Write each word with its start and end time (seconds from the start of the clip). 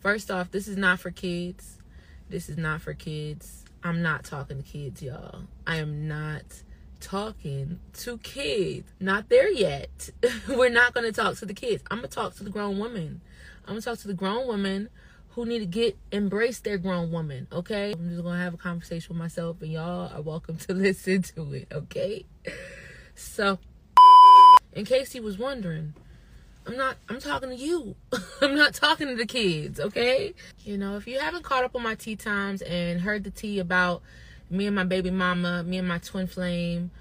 First 0.00 0.30
off, 0.30 0.50
this 0.50 0.66
is 0.66 0.78
not 0.78 0.98
for 0.98 1.10
kids. 1.10 1.76
This 2.30 2.48
is 2.48 2.56
not 2.56 2.80
for 2.80 2.94
kids. 2.94 3.66
I'm 3.84 4.00
not 4.00 4.24
talking 4.24 4.56
to 4.56 4.62
kids, 4.62 5.02
y'all. 5.02 5.42
I 5.66 5.76
am 5.76 6.08
not 6.08 6.62
talking 7.00 7.80
to 7.98 8.16
kids. 8.18 8.90
Not 8.98 9.28
there 9.28 9.50
yet. 9.50 10.08
We're 10.48 10.70
not 10.70 10.94
going 10.94 11.04
to 11.04 11.12
talk 11.12 11.36
to 11.36 11.46
the 11.46 11.52
kids. 11.52 11.82
I'm 11.90 11.98
going 11.98 12.08
to 12.08 12.14
talk 12.14 12.34
to 12.36 12.44
the 12.44 12.50
grown 12.50 12.78
woman. 12.78 13.20
I'm 13.66 13.74
going 13.74 13.80
to 13.82 13.84
talk 13.84 13.98
to 13.98 14.08
the 14.08 14.14
grown 14.14 14.46
woman 14.46 14.88
who 15.30 15.44
need 15.44 15.58
to 15.58 15.66
get 15.66 15.98
embrace 16.10 16.60
their 16.60 16.78
grown 16.78 17.12
woman, 17.12 17.46
okay? 17.52 17.92
I'm 17.92 18.08
just 18.08 18.22
going 18.22 18.38
to 18.38 18.42
have 18.42 18.54
a 18.54 18.58
conversation 18.58 19.10
with 19.10 19.18
myself 19.18 19.60
and 19.60 19.70
y'all 19.70 20.10
are 20.14 20.22
welcome 20.22 20.56
to 20.56 20.72
listen 20.74 21.20
to 21.22 21.52
it, 21.52 21.68
okay? 21.70 22.24
So, 23.14 23.58
in 24.72 24.86
case 24.86 25.12
he 25.12 25.20
was 25.20 25.36
wondering, 25.36 25.92
I'm 26.70 26.76
not 26.76 26.96
I'm 27.08 27.18
talking 27.18 27.48
to 27.48 27.56
you. 27.56 27.96
I'm 28.40 28.54
not 28.54 28.74
talking 28.74 29.08
to 29.08 29.16
the 29.16 29.26
kids, 29.26 29.80
okay? 29.80 30.34
You 30.64 30.78
know, 30.78 30.96
if 30.96 31.08
you 31.08 31.18
haven't 31.18 31.42
caught 31.42 31.64
up 31.64 31.74
on 31.74 31.82
my 31.82 31.96
tea 31.96 32.14
times 32.14 32.62
and 32.62 33.00
heard 33.00 33.24
the 33.24 33.30
tea 33.30 33.58
about 33.58 34.02
me 34.50 34.66
and 34.66 34.76
my 34.76 34.84
baby 34.84 35.10
mama, 35.10 35.64
me 35.64 35.78
and 35.78 35.88
my 35.88 35.98
twin 35.98 36.28
flame, 36.28 36.92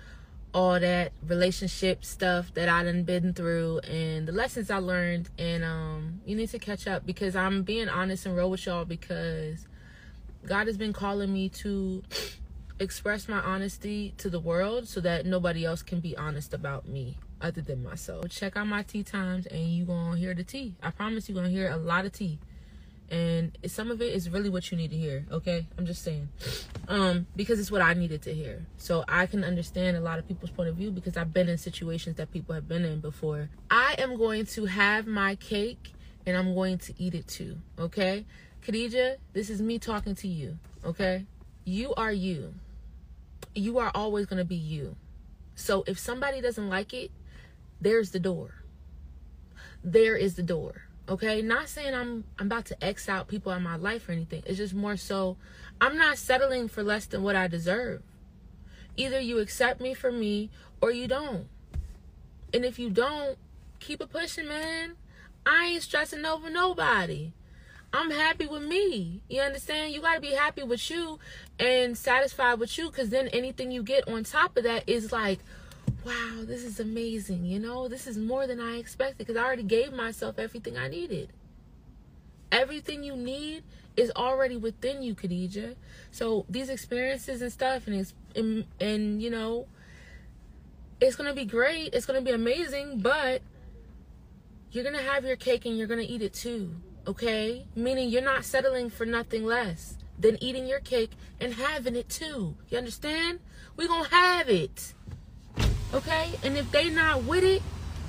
all 0.55 0.79
that 0.79 1.11
relationship 1.27 2.03
stuff 2.03 2.51
that 2.55 2.67
I 2.67 2.83
done 2.83 3.03
been 3.03 3.31
through 3.35 3.81
and 3.81 4.27
the 4.27 4.31
lessons 4.31 4.71
I 4.71 4.77
learned 4.77 5.29
and 5.37 5.63
um 5.63 6.21
you 6.25 6.35
need 6.35 6.49
to 6.49 6.57
catch 6.57 6.87
up 6.87 7.05
because 7.05 7.35
I'm 7.35 7.61
being 7.61 7.89
honest 7.89 8.25
and 8.25 8.35
real 8.35 8.49
with 8.49 8.65
y'all 8.65 8.85
because 8.85 9.67
God 10.47 10.65
has 10.65 10.77
been 10.77 10.93
calling 10.93 11.31
me 11.31 11.47
to 11.49 12.01
express 12.79 13.29
my 13.29 13.39
honesty 13.39 14.15
to 14.17 14.31
the 14.31 14.39
world 14.39 14.87
so 14.87 14.99
that 15.01 15.27
nobody 15.27 15.63
else 15.63 15.83
can 15.83 15.99
be 15.99 16.17
honest 16.17 16.55
about 16.55 16.87
me 16.87 17.19
other 17.41 17.61
than 17.61 17.83
myself. 17.83 18.29
Check 18.29 18.57
out 18.57 18.67
my 18.67 18.83
tea 18.83 19.03
times 19.03 19.45
and 19.45 19.61
you 19.61 19.85
gonna 19.85 20.17
hear 20.17 20.33
the 20.33 20.43
tea. 20.43 20.75
I 20.81 20.91
promise 20.91 21.29
you 21.29 21.35
gonna 21.35 21.49
hear 21.49 21.69
a 21.69 21.77
lot 21.77 22.05
of 22.05 22.11
tea. 22.11 22.39
And 23.11 23.57
some 23.65 23.89
of 23.89 24.01
it 24.01 24.13
is 24.13 24.29
really 24.29 24.49
what 24.49 24.69
you 24.69 24.77
need 24.77 24.91
to 24.91 24.97
hear, 24.97 25.25
okay? 25.31 25.65
I'm 25.77 25.85
just 25.85 26.03
saying. 26.03 26.29
Um, 26.87 27.25
because 27.35 27.59
it's 27.59 27.71
what 27.71 27.81
I 27.81 27.93
needed 27.93 28.21
to 28.23 28.33
hear. 28.33 28.65
So 28.77 29.03
I 29.07 29.25
can 29.25 29.43
understand 29.43 29.97
a 29.97 29.99
lot 29.99 30.19
of 30.19 30.27
people's 30.27 30.51
point 30.51 30.69
of 30.69 30.75
view 30.75 30.91
because 30.91 31.17
I've 31.17 31.33
been 31.33 31.49
in 31.49 31.57
situations 31.57 32.17
that 32.17 32.31
people 32.31 32.53
have 32.53 32.67
been 32.67 32.85
in 32.85 32.99
before. 32.99 33.49
I 33.71 33.95
am 33.97 34.15
going 34.15 34.45
to 34.47 34.65
have 34.65 35.07
my 35.07 35.35
cake 35.35 35.93
and 36.25 36.37
I'm 36.37 36.53
going 36.53 36.77
to 36.79 36.93
eat 36.99 37.15
it 37.15 37.27
too, 37.27 37.57
okay? 37.79 38.25
Khadijah, 38.61 39.17
this 39.33 39.49
is 39.49 39.61
me 39.61 39.79
talking 39.79 40.13
to 40.15 40.27
you, 40.27 40.59
okay? 40.85 41.25
You 41.65 41.95
are 41.95 42.11
you. 42.11 42.53
You 43.55 43.79
are 43.79 43.91
always 43.95 44.27
to 44.27 44.45
be 44.45 44.55
you. 44.55 44.95
So 45.55 45.83
if 45.87 45.97
somebody 45.97 46.41
doesn't 46.41 46.69
like 46.69 46.93
it, 46.93 47.11
there's 47.81 48.11
the 48.11 48.19
door. 48.19 48.63
There 49.83 50.15
is 50.15 50.35
the 50.35 50.43
door. 50.43 50.83
Okay? 51.07 51.41
Not 51.41 51.69
saying 51.69 51.93
I'm 51.93 52.25
I'm 52.37 52.47
about 52.47 52.65
to 52.65 52.83
X 52.83 53.09
out 53.09 53.27
people 53.27 53.51
in 53.53 53.63
my 53.63 53.75
life 53.75 54.09
or 54.09 54.11
anything. 54.11 54.43
It's 54.45 54.57
just 54.57 54.73
more 54.73 54.97
so 54.97 55.37
I'm 55.81 55.97
not 55.97 56.17
settling 56.17 56.67
for 56.67 56.83
less 56.83 57.05
than 57.05 57.23
what 57.23 57.35
I 57.35 57.47
deserve. 57.47 58.03
Either 58.97 59.19
you 59.19 59.39
accept 59.39 59.79
me 59.79 59.93
for 59.93 60.11
me 60.11 60.49
or 60.81 60.91
you 60.91 61.07
don't. 61.07 61.47
And 62.53 62.65
if 62.65 62.79
you 62.79 62.89
don't, 62.89 63.37
keep 63.79 64.01
it 64.01 64.09
pushing, 64.09 64.47
man. 64.47 64.95
I 65.45 65.67
ain't 65.67 65.83
stressing 65.83 66.25
over 66.25 66.49
nobody. 66.49 67.31
I'm 67.91 68.11
happy 68.11 68.45
with 68.45 68.63
me. 68.63 69.23
You 69.29 69.41
understand? 69.41 69.93
You 69.93 70.01
got 70.01 70.15
to 70.15 70.21
be 70.21 70.33
happy 70.33 70.63
with 70.63 70.91
you 70.91 71.19
and 71.57 71.97
satisfied 71.97 72.59
with 72.59 72.77
you 72.77 72.89
because 72.89 73.09
then 73.09 73.29
anything 73.29 73.71
you 73.71 73.81
get 73.81 74.07
on 74.07 74.23
top 74.23 74.57
of 74.57 74.63
that 74.63 74.87
is 74.87 75.11
like, 75.11 75.39
wow, 76.09 76.43
this 76.43 76.63
is 76.63 76.79
amazing. 76.79 77.45
You 77.45 77.59
know, 77.59 77.87
this 77.87 78.07
is 78.07 78.17
more 78.17 78.47
than 78.47 78.59
I 78.59 78.77
expected 78.77 79.19
because 79.19 79.37
I 79.37 79.43
already 79.43 79.63
gave 79.63 79.93
myself 79.93 80.39
everything 80.39 80.75
I 80.75 80.87
needed. 80.87 81.29
Everything 82.51 83.03
you 83.03 83.15
need 83.15 83.63
is 83.95 84.11
already 84.15 84.57
within 84.57 85.03
you, 85.03 85.13
Khadijah. 85.13 85.75
So 86.09 86.45
these 86.49 86.69
experiences 86.69 87.43
and 87.43 87.51
stuff, 87.51 87.85
and 87.85 87.95
it's 87.95 88.15
and, 88.35 88.65
and 88.79 89.21
you 89.21 89.29
know, 89.29 89.67
it's 90.99 91.15
gonna 91.15 91.35
be 91.35 91.45
great. 91.45 91.93
It's 91.93 92.07
gonna 92.07 92.21
be 92.21 92.31
amazing, 92.31 92.99
but 93.01 93.43
you're 94.71 94.83
gonna 94.83 95.03
have 95.03 95.25
your 95.25 95.35
cake 95.35 95.65
and 95.65 95.77
you're 95.77 95.87
gonna 95.87 96.01
eat 96.01 96.23
it 96.23 96.33
too. 96.33 96.71
Okay, 97.05 97.67
meaning 97.75 98.09
you're 98.09 98.23
not 98.23 98.45
settling 98.45 98.89
for 98.89 99.05
nothing 99.05 99.45
less 99.45 99.95
than 100.17 100.41
eating 100.43 100.65
your 100.65 100.79
cake 100.79 101.11
and 101.39 101.53
having 101.53 101.95
it 101.95 102.09
too. 102.09 102.55
You 102.69 102.79
understand? 102.79 103.41
We 103.77 103.87
gonna 103.87 104.09
have 104.09 104.49
it. 104.49 104.95
Okay? 105.93 106.31
And 106.43 106.57
if 106.57 106.71
they 106.71 106.89
not 106.89 107.23
with 107.23 107.43
it, 107.43 107.61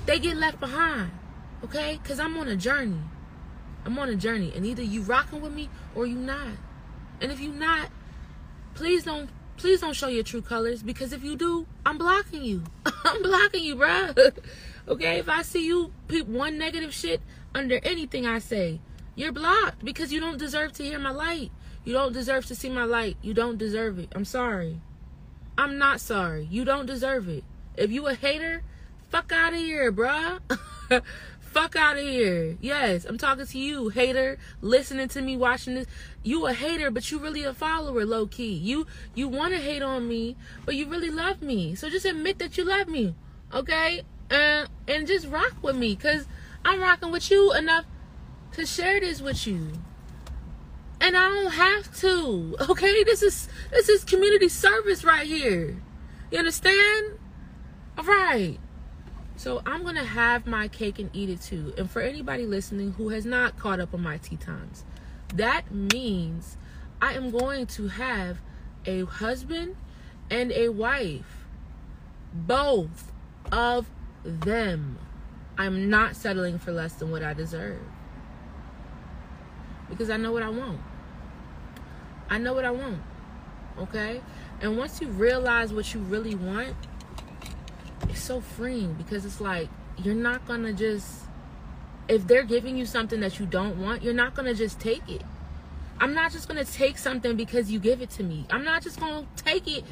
they 0.05 0.19
get 0.19 0.37
left 0.37 0.59
behind. 0.59 1.11
Okay? 1.63 1.99
Cause 2.03 2.19
I'm 2.19 2.37
on 2.37 2.47
a 2.47 2.55
journey. 2.55 3.01
I'm 3.85 3.97
on 3.97 4.09
a 4.09 4.15
journey. 4.15 4.51
And 4.55 4.65
either 4.65 4.83
you 4.83 5.01
rocking 5.01 5.41
with 5.41 5.53
me 5.53 5.69
or 5.95 6.05
you 6.05 6.15
not. 6.15 6.57
And 7.19 7.31
if 7.31 7.39
you 7.39 7.51
not, 7.51 7.89
please 8.73 9.03
don't 9.03 9.29
please 9.57 9.81
don't 9.81 9.93
show 9.93 10.07
your 10.07 10.23
true 10.23 10.41
colors 10.41 10.81
because 10.81 11.13
if 11.13 11.23
you 11.23 11.35
do, 11.35 11.67
I'm 11.85 11.97
blocking 11.97 12.43
you. 12.43 12.63
I'm 13.03 13.21
blocking 13.21 13.63
you, 13.63 13.75
bruh. 13.75 14.35
okay? 14.87 15.19
If 15.19 15.29
I 15.29 15.43
see 15.43 15.65
you 15.65 15.93
peep 16.07 16.25
one 16.25 16.57
negative 16.57 16.93
shit 16.93 17.21
under 17.53 17.79
anything 17.83 18.25
I 18.25 18.39
say, 18.39 18.79
you're 19.15 19.31
blocked 19.31 19.85
because 19.85 20.11
you 20.11 20.19
don't 20.19 20.39
deserve 20.39 20.73
to 20.73 20.83
hear 20.83 20.97
my 20.97 21.11
light. 21.11 21.51
You 21.83 21.93
don't 21.93 22.13
deserve 22.13 22.45
to 22.47 22.55
see 22.55 22.69
my 22.69 22.85
light. 22.85 23.17
You 23.21 23.33
don't 23.33 23.57
deserve 23.57 23.99
it. 23.99 24.09
I'm 24.15 24.25
sorry. 24.25 24.81
I'm 25.57 25.77
not 25.77 25.99
sorry. 25.99 26.47
You 26.49 26.65
don't 26.65 26.85
deserve 26.85 27.27
it. 27.27 27.43
If 27.77 27.91
you 27.91 28.07
a 28.07 28.13
hater, 28.13 28.63
fuck 29.09 29.31
out 29.31 29.53
of 29.53 29.59
here, 29.59 29.91
bruh. 29.91 30.39
fuck 31.39 31.75
out 31.75 31.97
of 31.97 32.03
here. 32.03 32.57
Yes, 32.61 33.05
I'm 33.05 33.17
talking 33.17 33.45
to 33.45 33.57
you, 33.57 33.89
hater, 33.89 34.37
listening 34.61 35.09
to 35.09 35.21
me, 35.21 35.37
watching 35.37 35.75
this. 35.75 35.87
You 36.23 36.47
a 36.47 36.53
hater, 36.53 36.89
but 36.89 37.11
you 37.11 37.19
really 37.19 37.43
a 37.43 37.53
follower, 37.53 38.05
low 38.05 38.27
key. 38.27 38.53
You 38.53 38.87
you 39.13 39.27
want 39.27 39.53
to 39.53 39.59
hate 39.59 39.81
on 39.81 40.07
me, 40.07 40.37
but 40.65 40.75
you 40.75 40.87
really 40.87 41.09
love 41.09 41.41
me. 41.41 41.75
So 41.75 41.89
just 41.89 42.05
admit 42.05 42.39
that 42.39 42.57
you 42.57 42.63
love 42.63 42.87
me, 42.87 43.15
okay? 43.53 44.03
And 44.29 44.69
and 44.87 45.07
just 45.07 45.27
rock 45.27 45.55
with 45.61 45.75
me, 45.75 45.95
cause 45.95 46.25
I'm 46.63 46.79
rocking 46.79 47.11
with 47.11 47.29
you 47.29 47.53
enough 47.53 47.85
to 48.53 48.65
share 48.65 48.99
this 48.99 49.21
with 49.21 49.47
you. 49.47 49.71
And 50.99 51.17
I 51.17 51.29
don't 51.29 51.51
have 51.53 51.95
to. 52.01 52.55
Okay? 52.69 53.03
This 53.03 53.23
is 53.23 53.49
this 53.71 53.89
is 53.89 54.03
community 54.03 54.49
service 54.49 55.03
right 55.03 55.25
here. 55.25 55.81
You 56.31 56.39
understand? 56.39 57.17
All 57.97 58.05
right. 58.05 58.57
So 59.35 59.61
I'm 59.65 59.83
going 59.83 59.95
to 59.95 60.03
have 60.03 60.45
my 60.45 60.67
cake 60.67 60.99
and 60.99 61.09
eat 61.13 61.29
it 61.29 61.41
too. 61.41 61.73
And 61.77 61.89
for 61.89 62.01
anybody 62.01 62.45
listening 62.45 62.93
who 62.93 63.09
has 63.09 63.25
not 63.25 63.57
caught 63.57 63.79
up 63.79 63.93
on 63.93 64.01
my 64.01 64.17
tea 64.17 64.37
times, 64.37 64.85
that 65.33 65.71
means 65.71 66.57
I 67.01 67.13
am 67.13 67.31
going 67.31 67.65
to 67.67 67.87
have 67.87 68.37
a 68.85 69.05
husband 69.05 69.75
and 70.29 70.51
a 70.51 70.69
wife. 70.69 71.45
Both 72.33 73.11
of 73.51 73.89
them. 74.23 74.97
I'm 75.57 75.89
not 75.89 76.15
settling 76.15 76.59
for 76.59 76.71
less 76.71 76.93
than 76.93 77.11
what 77.11 77.23
I 77.23 77.33
deserve. 77.33 77.81
Because 79.89 80.09
I 80.09 80.17
know 80.17 80.31
what 80.31 80.43
I 80.43 80.49
want. 80.49 80.79
I 82.29 82.37
know 82.37 82.53
what 82.53 82.63
I 82.63 82.71
want. 82.71 83.01
Okay? 83.77 84.21
And 84.61 84.77
once 84.77 85.01
you 85.01 85.07
realize 85.07 85.73
what 85.73 85.93
you 85.93 85.99
really 85.99 86.35
want, 86.35 86.75
it's 88.09 88.21
so 88.21 88.41
freeing 88.41 88.93
because 88.93 89.25
it's 89.25 89.41
like 89.41 89.69
you're 89.97 90.15
not 90.15 90.45
gonna 90.45 90.73
just 90.73 91.21
if 92.07 92.27
they're 92.27 92.43
giving 92.43 92.77
you 92.77 92.85
something 92.85 93.21
that 93.21 93.39
you 93.39 93.45
don't 93.45 93.77
want, 93.77 94.03
you're 94.03 94.13
not 94.13 94.33
gonna 94.33 94.53
just 94.53 94.79
take 94.79 95.07
it. 95.09 95.21
I'm 95.99 96.13
not 96.13 96.31
just 96.31 96.47
gonna 96.47 96.65
take 96.65 96.97
something 96.97 97.35
because 97.35 97.71
you 97.71 97.79
give 97.79 98.01
it 98.01 98.09
to 98.11 98.23
me. 98.23 98.45
I'm 98.49 98.63
not 98.63 98.81
just 98.81 98.99
gonna 98.99 99.25
take 99.35 99.67
it 99.67 99.83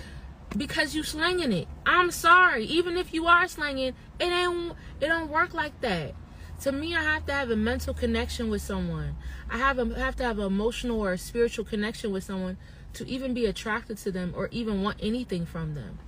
because 0.58 0.96
you 0.96 1.04
slinging 1.04 1.52
it. 1.52 1.68
I'm 1.86 2.12
sorry. 2.12 2.66
Even 2.66 2.98
if 2.98 3.14
you 3.14 3.28
are 3.28 3.48
slinging, 3.48 3.94
it 4.20 4.26
ain't 4.26 4.74
it 5.00 5.08
don't 5.08 5.30
work 5.30 5.54
like 5.54 5.80
that. 5.82 6.16
To 6.62 6.72
me, 6.74 6.94
I 6.94 7.02
have 7.02 7.26
to 7.28 7.32
have 7.32 7.52
a 7.52 7.56
mental 7.56 7.94
connection 7.94 8.50
with 8.50 8.62
someone. 8.62 9.16
I 9.50 9.58
have 9.58 9.80
a, 9.80 9.86
have 9.98 10.18
to 10.18 10.24
have 10.24 10.40
an 10.40 10.46
emotional 10.46 11.00
or 11.00 11.14
a 11.14 11.18
spiritual 11.18 11.64
connection 11.64 12.12
with 12.12 12.26
someone 12.26 12.58
to 12.94 13.08
even 13.08 13.34
be 13.34 13.46
attracted 13.46 13.98
to 14.00 14.12
them 14.12 14.34
or 14.36 14.50
even 14.52 14.82
want 14.82 14.98
anything 15.00 15.46
from 15.46 15.76
them. 15.76 16.00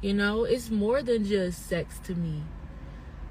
You 0.00 0.14
know, 0.14 0.44
it's 0.44 0.70
more 0.70 1.02
than 1.02 1.24
just 1.24 1.66
sex 1.66 1.98
to 2.04 2.14
me. 2.14 2.42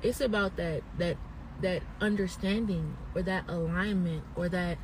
It's 0.02 0.20
about 0.22 0.58
that 0.58 0.84
that 0.98 1.18
that 1.62 1.82
understanding 2.02 2.98
or 3.16 3.22
that 3.24 3.46
alignment 3.48 4.24
or 4.36 4.50
that 4.50 4.78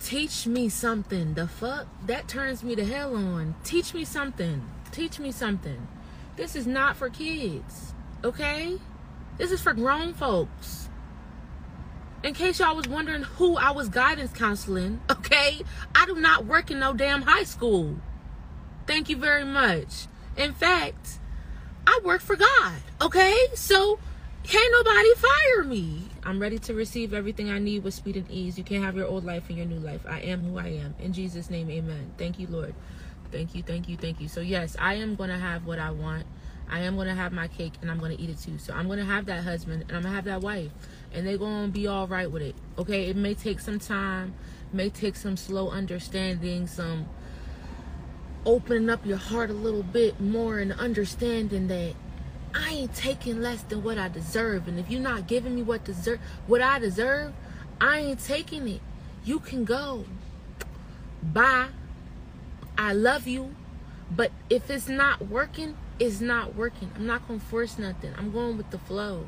teach 0.00 0.46
me 0.46 0.68
something. 0.68 1.34
The 1.34 1.46
fuck 1.46 1.86
that 2.06 2.28
turns 2.28 2.64
me 2.64 2.74
to 2.74 2.84
hell 2.84 3.14
on. 3.14 3.54
Teach 3.62 3.94
me 3.94 4.04
something. 4.04 4.66
Teach 4.90 5.18
me 5.18 5.32
something. 5.32 5.86
This 6.36 6.56
is 6.56 6.66
not 6.66 6.96
for 6.96 7.08
kids. 7.08 7.94
Okay? 8.24 8.78
This 9.38 9.52
is 9.52 9.60
for 9.60 9.74
grown 9.74 10.14
folks. 10.14 10.88
In 12.22 12.34
case 12.34 12.60
y'all 12.60 12.76
was 12.76 12.88
wondering 12.88 13.22
who 13.22 13.56
I 13.56 13.72
was 13.72 13.88
guidance 13.88 14.32
counseling, 14.32 15.00
okay? 15.10 15.60
I 15.94 16.06
do 16.06 16.14
not 16.14 16.46
work 16.46 16.70
in 16.70 16.78
no 16.78 16.92
damn 16.92 17.22
high 17.22 17.44
school. 17.44 17.96
Thank 18.86 19.08
you 19.08 19.16
very 19.16 19.44
much. 19.44 20.06
In 20.36 20.52
fact, 20.52 21.18
I 21.86 22.00
work 22.04 22.20
for 22.20 22.36
God. 22.36 22.74
Okay? 23.00 23.36
So 23.54 23.98
can't 24.44 24.72
nobody 24.72 25.14
fire 25.14 25.64
me. 25.64 26.02
I'm 26.24 26.40
ready 26.40 26.58
to 26.60 26.74
receive 26.74 27.14
everything 27.14 27.50
I 27.50 27.58
need 27.58 27.84
with 27.84 27.94
speed 27.94 28.16
and 28.16 28.30
ease. 28.30 28.58
You 28.58 28.64
can't 28.64 28.84
have 28.84 28.96
your 28.96 29.06
old 29.06 29.24
life 29.24 29.48
and 29.48 29.56
your 29.56 29.66
new 29.66 29.78
life. 29.78 30.04
I 30.06 30.20
am 30.20 30.42
who 30.42 30.58
I 30.58 30.68
am. 30.68 30.94
In 30.98 31.12
Jesus' 31.12 31.48
name, 31.48 31.70
amen. 31.70 32.12
Thank 32.18 32.38
you, 32.38 32.46
Lord. 32.48 32.74
Thank 33.30 33.54
you, 33.54 33.62
thank 33.62 33.88
you, 33.88 33.96
thank 33.96 34.20
you. 34.20 34.28
So, 34.28 34.40
yes, 34.40 34.76
I 34.78 34.94
am 34.94 35.14
going 35.14 35.30
to 35.30 35.38
have 35.38 35.64
what 35.64 35.78
I 35.78 35.90
want. 35.90 36.26
I 36.68 36.80
am 36.80 36.96
going 36.96 37.08
to 37.08 37.14
have 37.14 37.32
my 37.32 37.48
cake 37.48 37.74
and 37.82 37.90
I'm 37.90 37.98
going 37.98 38.16
to 38.16 38.22
eat 38.22 38.30
it 38.30 38.38
too. 38.38 38.58
So, 38.58 38.74
I'm 38.74 38.86
going 38.86 38.98
to 38.98 39.04
have 39.04 39.26
that 39.26 39.44
husband 39.44 39.82
and 39.82 39.92
I'm 39.92 40.02
going 40.02 40.12
to 40.12 40.16
have 40.16 40.24
that 40.24 40.40
wife. 40.40 40.70
And 41.12 41.26
they're 41.26 41.38
going 41.38 41.66
to 41.66 41.72
be 41.72 41.86
all 41.86 42.06
right 42.08 42.30
with 42.30 42.42
it. 42.42 42.56
Okay? 42.78 43.08
It 43.08 43.16
may 43.16 43.34
take 43.34 43.60
some 43.60 43.78
time, 43.78 44.34
may 44.72 44.90
take 44.90 45.16
some 45.16 45.36
slow 45.36 45.70
understanding, 45.70 46.66
some 46.66 47.08
opening 48.44 48.90
up 48.90 49.04
your 49.06 49.16
heart 49.16 49.50
a 49.50 49.54
little 49.54 49.82
bit 49.82 50.20
more 50.20 50.58
and 50.58 50.72
understanding 50.72 51.68
that 51.68 51.94
I 52.54 52.70
ain't 52.70 52.94
taking 52.94 53.40
less 53.40 53.62
than 53.62 53.82
what 53.82 53.98
I 53.98 54.08
deserve. 54.08 54.68
And 54.68 54.78
if 54.78 54.90
you're 54.90 55.00
not 55.00 55.26
giving 55.26 55.54
me 55.54 55.62
what 55.62 55.84
deserve 55.84 56.20
what 56.46 56.60
I 56.60 56.78
deserve, 56.78 57.32
I 57.80 57.98
ain't 57.98 58.20
taking 58.20 58.68
it. 58.68 58.80
You 59.24 59.38
can 59.38 59.64
go. 59.64 60.04
Bye. 61.22 61.68
I 62.76 62.92
love 62.92 63.26
you. 63.26 63.54
But 64.14 64.32
if 64.50 64.70
it's 64.70 64.88
not 64.88 65.28
working, 65.28 65.76
it's 65.98 66.20
not 66.20 66.54
working. 66.54 66.90
I'm 66.96 67.06
not 67.06 67.26
gonna 67.26 67.40
force 67.40 67.78
nothing. 67.78 68.12
I'm 68.18 68.30
going 68.30 68.56
with 68.56 68.70
the 68.70 68.78
flow. 68.78 69.26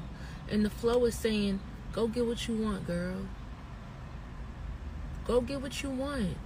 And 0.51 0.65
the 0.65 0.71
flow 0.71 1.05
is 1.07 1.15
saying, 1.15 1.61
go 1.93 2.07
get 2.07 2.27
what 2.27 2.47
you 2.47 2.57
want, 2.57 2.87
girl. 2.87 3.27
Go 5.27 5.41
get 5.41 5.63
what 5.63 5.83
you 5.83 5.89
want. 5.89 6.37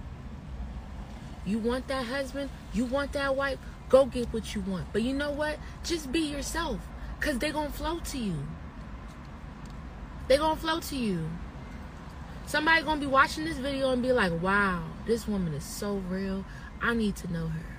You 1.45 1.57
want 1.57 1.87
that 1.87 2.05
husband? 2.05 2.49
You 2.73 2.85
want 2.85 3.13
that 3.13 3.35
wife? 3.35 3.59
Go 3.89 4.05
get 4.05 4.31
what 4.33 4.53
you 4.53 4.61
want. 4.61 4.91
But 4.93 5.01
you 5.01 5.13
know 5.13 5.31
what? 5.31 5.57
Just 5.83 6.11
be 6.11 6.19
yourself. 6.19 6.79
Cause 7.19 7.39
they 7.39 7.51
gonna 7.51 7.69
flow 7.69 7.99
to 7.99 8.17
you. 8.17 8.35
They 10.27 10.37
gonna 10.37 10.55
flow 10.55 10.79
to 10.79 10.95
you. 10.95 11.27
Somebody 12.45 12.83
gonna 12.83 13.01
be 13.01 13.07
watching 13.07 13.45
this 13.45 13.57
video 13.57 13.91
and 13.91 14.01
be 14.01 14.11
like, 14.11 14.41
wow, 14.41 14.83
this 15.05 15.27
woman 15.27 15.53
is 15.53 15.63
so 15.63 15.95
real. 16.09 16.45
I 16.81 16.93
need 16.93 17.15
to 17.17 17.31
know 17.31 17.47
her. 17.47 17.77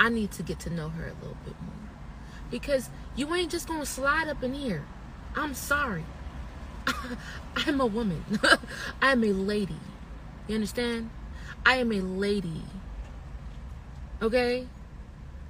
I 0.00 0.08
need 0.08 0.30
to 0.32 0.42
get 0.42 0.58
to 0.60 0.70
know 0.70 0.88
her 0.88 1.04
a 1.04 1.14
little 1.20 1.36
bit 1.44 1.54
more. 1.60 1.90
Because 2.50 2.90
you 3.16 3.32
ain't 3.34 3.50
just 3.50 3.68
gonna 3.68 3.86
slide 3.86 4.28
up 4.28 4.42
in 4.42 4.54
here. 4.54 4.84
I'm 5.36 5.54
sorry. 5.54 6.04
I'm 7.56 7.80
a 7.80 7.86
woman. 7.86 8.24
I'm 9.02 9.22
a 9.24 9.32
lady. 9.32 9.78
You 10.48 10.56
understand? 10.56 11.10
I 11.64 11.76
am 11.76 11.92
a 11.92 12.00
lady. 12.00 12.62
Okay? 14.20 14.66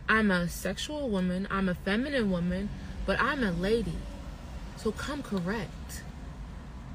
I'm 0.09 0.31
a 0.31 0.49
sexual 0.49 1.09
woman, 1.09 1.49
I'm 1.50 1.69
a 1.69 1.75
feminine 1.75 2.31
woman, 2.31 2.69
but 3.06 3.20
I'm 3.20 3.43
a 3.43 3.53
lady. 3.53 3.97
So 4.76 4.93
come 4.93 5.23
correct. 5.23 6.03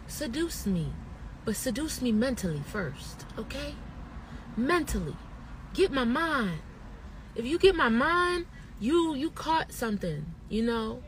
Seduce 0.07 0.65
me, 0.65 0.87
but 1.45 1.55
seduce 1.55 2.01
me 2.01 2.11
mentally 2.11 2.61
first, 2.65 3.25
okay? 3.37 3.75
Mentally. 4.55 5.15
Get 5.73 5.91
my 5.91 6.03
mind. 6.03 6.59
If 7.35 7.45
you 7.45 7.57
get 7.59 7.75
my 7.75 7.89
mind, 7.89 8.45
you 8.79 9.15
you 9.15 9.29
caught 9.31 9.71
something, 9.71 10.25
you 10.49 10.63
know? 10.63 11.03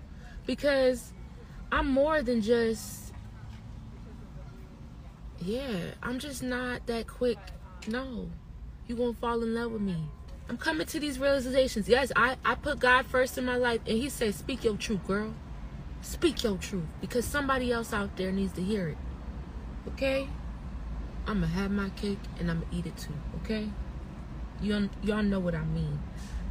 Because 0.45 1.13
I'm 1.71 1.87
more 1.87 2.21
than 2.21 2.41
just 2.41 3.13
yeah, 5.41 5.91
I'm 6.03 6.19
just 6.19 6.43
not 6.43 6.85
that 6.87 7.07
quick. 7.07 7.37
No. 7.87 8.29
You 8.87 8.95
gonna 8.95 9.13
fall 9.13 9.41
in 9.43 9.53
love 9.53 9.71
with 9.71 9.81
me. 9.81 9.97
I'm 10.47 10.57
coming 10.57 10.87
to 10.87 10.99
these 10.99 11.19
realizations. 11.19 11.87
Yes, 11.87 12.11
I, 12.15 12.35
I 12.43 12.55
put 12.55 12.79
God 12.79 13.05
first 13.05 13.37
in 13.37 13.45
my 13.45 13.55
life, 13.55 13.81
and 13.87 13.97
He 13.97 14.09
said, 14.09 14.33
Speak 14.35 14.63
your 14.63 14.77
truth, 14.77 15.05
girl. 15.05 15.33
Speak 16.01 16.43
your 16.43 16.57
truth 16.57 16.85
because 17.01 17.25
somebody 17.25 17.71
else 17.71 17.91
out 17.93 18.15
there 18.15 18.31
needs 18.31 18.53
to 18.53 18.63
hear 18.63 18.87
it. 18.87 18.97
Okay? 19.89 20.29
I'm 21.27 21.41
going 21.41 21.51
to 21.51 21.57
have 21.57 21.71
my 21.71 21.89
cake 21.89 22.19
and 22.39 22.49
I'm 22.49 22.61
going 22.61 22.71
to 22.71 22.77
eat 22.77 22.85
it 22.85 22.97
too. 22.97 23.13
Okay? 23.43 23.69
You, 24.61 24.89
y'all 25.03 25.23
know 25.23 25.39
what 25.39 25.55
I 25.55 25.63
mean. 25.65 25.99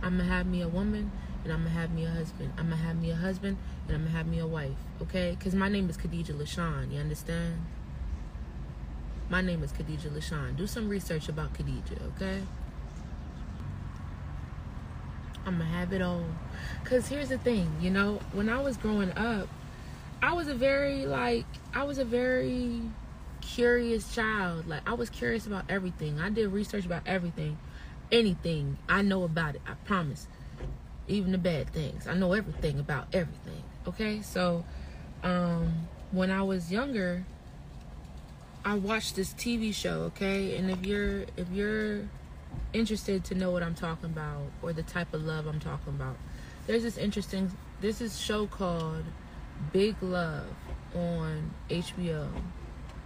I'm 0.02 0.16
going 0.16 0.28
to 0.28 0.34
have 0.34 0.46
me 0.46 0.62
a 0.62 0.68
woman 0.68 1.10
and 1.44 1.52
I'm 1.52 1.62
going 1.62 1.74
to 1.74 1.80
have 1.80 1.92
me 1.92 2.04
a 2.04 2.10
husband. 2.10 2.52
I'm 2.58 2.68
going 2.68 2.78
to 2.78 2.86
have 2.86 3.00
me 3.00 3.10
a 3.10 3.16
husband 3.16 3.56
and 3.86 3.96
I'm 3.96 4.02
going 4.02 4.12
to 4.12 4.18
have 4.18 4.26
me 4.26 4.38
a 4.38 4.46
wife. 4.46 4.76
Okay? 5.02 5.34
Because 5.38 5.54
my 5.54 5.68
name 5.68 5.88
is 5.88 5.96
Khadijah 5.96 6.34
Lashaun. 6.34 6.92
You 6.92 7.00
understand? 7.00 7.64
My 9.30 9.42
name 9.42 9.62
is 9.62 9.72
Khadijah 9.72 10.08
Lashaun. 10.08 10.56
Do 10.56 10.66
some 10.66 10.88
research 10.88 11.28
about 11.28 11.52
Khadijah, 11.52 12.02
okay? 12.16 12.40
I'm 15.44 15.58
gonna 15.58 15.64
have 15.66 15.92
it 15.92 16.00
all. 16.00 16.24
Cause 16.84 17.08
here's 17.08 17.28
the 17.28 17.36
thing, 17.36 17.70
you 17.80 17.90
know, 17.90 18.20
when 18.32 18.48
I 18.48 18.62
was 18.62 18.78
growing 18.78 19.12
up, 19.12 19.48
I 20.22 20.32
was 20.32 20.48
a 20.48 20.54
very 20.54 21.04
like 21.04 21.44
I 21.74 21.84
was 21.84 21.98
a 21.98 22.06
very 22.06 22.80
curious 23.42 24.14
child. 24.14 24.66
Like 24.66 24.88
I 24.88 24.94
was 24.94 25.10
curious 25.10 25.46
about 25.46 25.64
everything. 25.68 26.18
I 26.18 26.30
did 26.30 26.48
research 26.48 26.86
about 26.86 27.02
everything. 27.06 27.58
Anything. 28.10 28.78
I 28.88 29.02
know 29.02 29.24
about 29.24 29.56
it. 29.56 29.62
I 29.66 29.74
promise. 29.84 30.26
Even 31.06 31.32
the 31.32 31.38
bad 31.38 31.70
things. 31.70 32.06
I 32.06 32.14
know 32.14 32.32
everything 32.32 32.80
about 32.80 33.08
everything. 33.12 33.62
Okay? 33.86 34.22
So 34.22 34.64
um 35.22 35.86
when 36.12 36.30
I 36.30 36.42
was 36.42 36.72
younger, 36.72 37.26
I 38.64 38.74
watched 38.74 39.16
this 39.16 39.32
TV 39.34 39.74
show, 39.74 40.02
okay? 40.02 40.56
And 40.56 40.70
if 40.70 40.84
you're 40.84 41.22
if 41.36 41.48
you're 41.52 42.08
interested 42.72 43.24
to 43.24 43.34
know 43.34 43.50
what 43.50 43.62
I'm 43.62 43.74
talking 43.74 44.06
about 44.06 44.42
or 44.62 44.72
the 44.72 44.82
type 44.82 45.14
of 45.14 45.24
love 45.24 45.46
I'm 45.46 45.60
talking 45.60 45.94
about, 45.94 46.16
there's 46.66 46.82
this 46.82 46.98
interesting 46.98 47.50
this 47.80 48.00
is 48.00 48.20
show 48.20 48.46
called 48.46 49.04
Big 49.72 49.96
Love 50.02 50.46
on 50.94 51.54
HBO. 51.70 52.28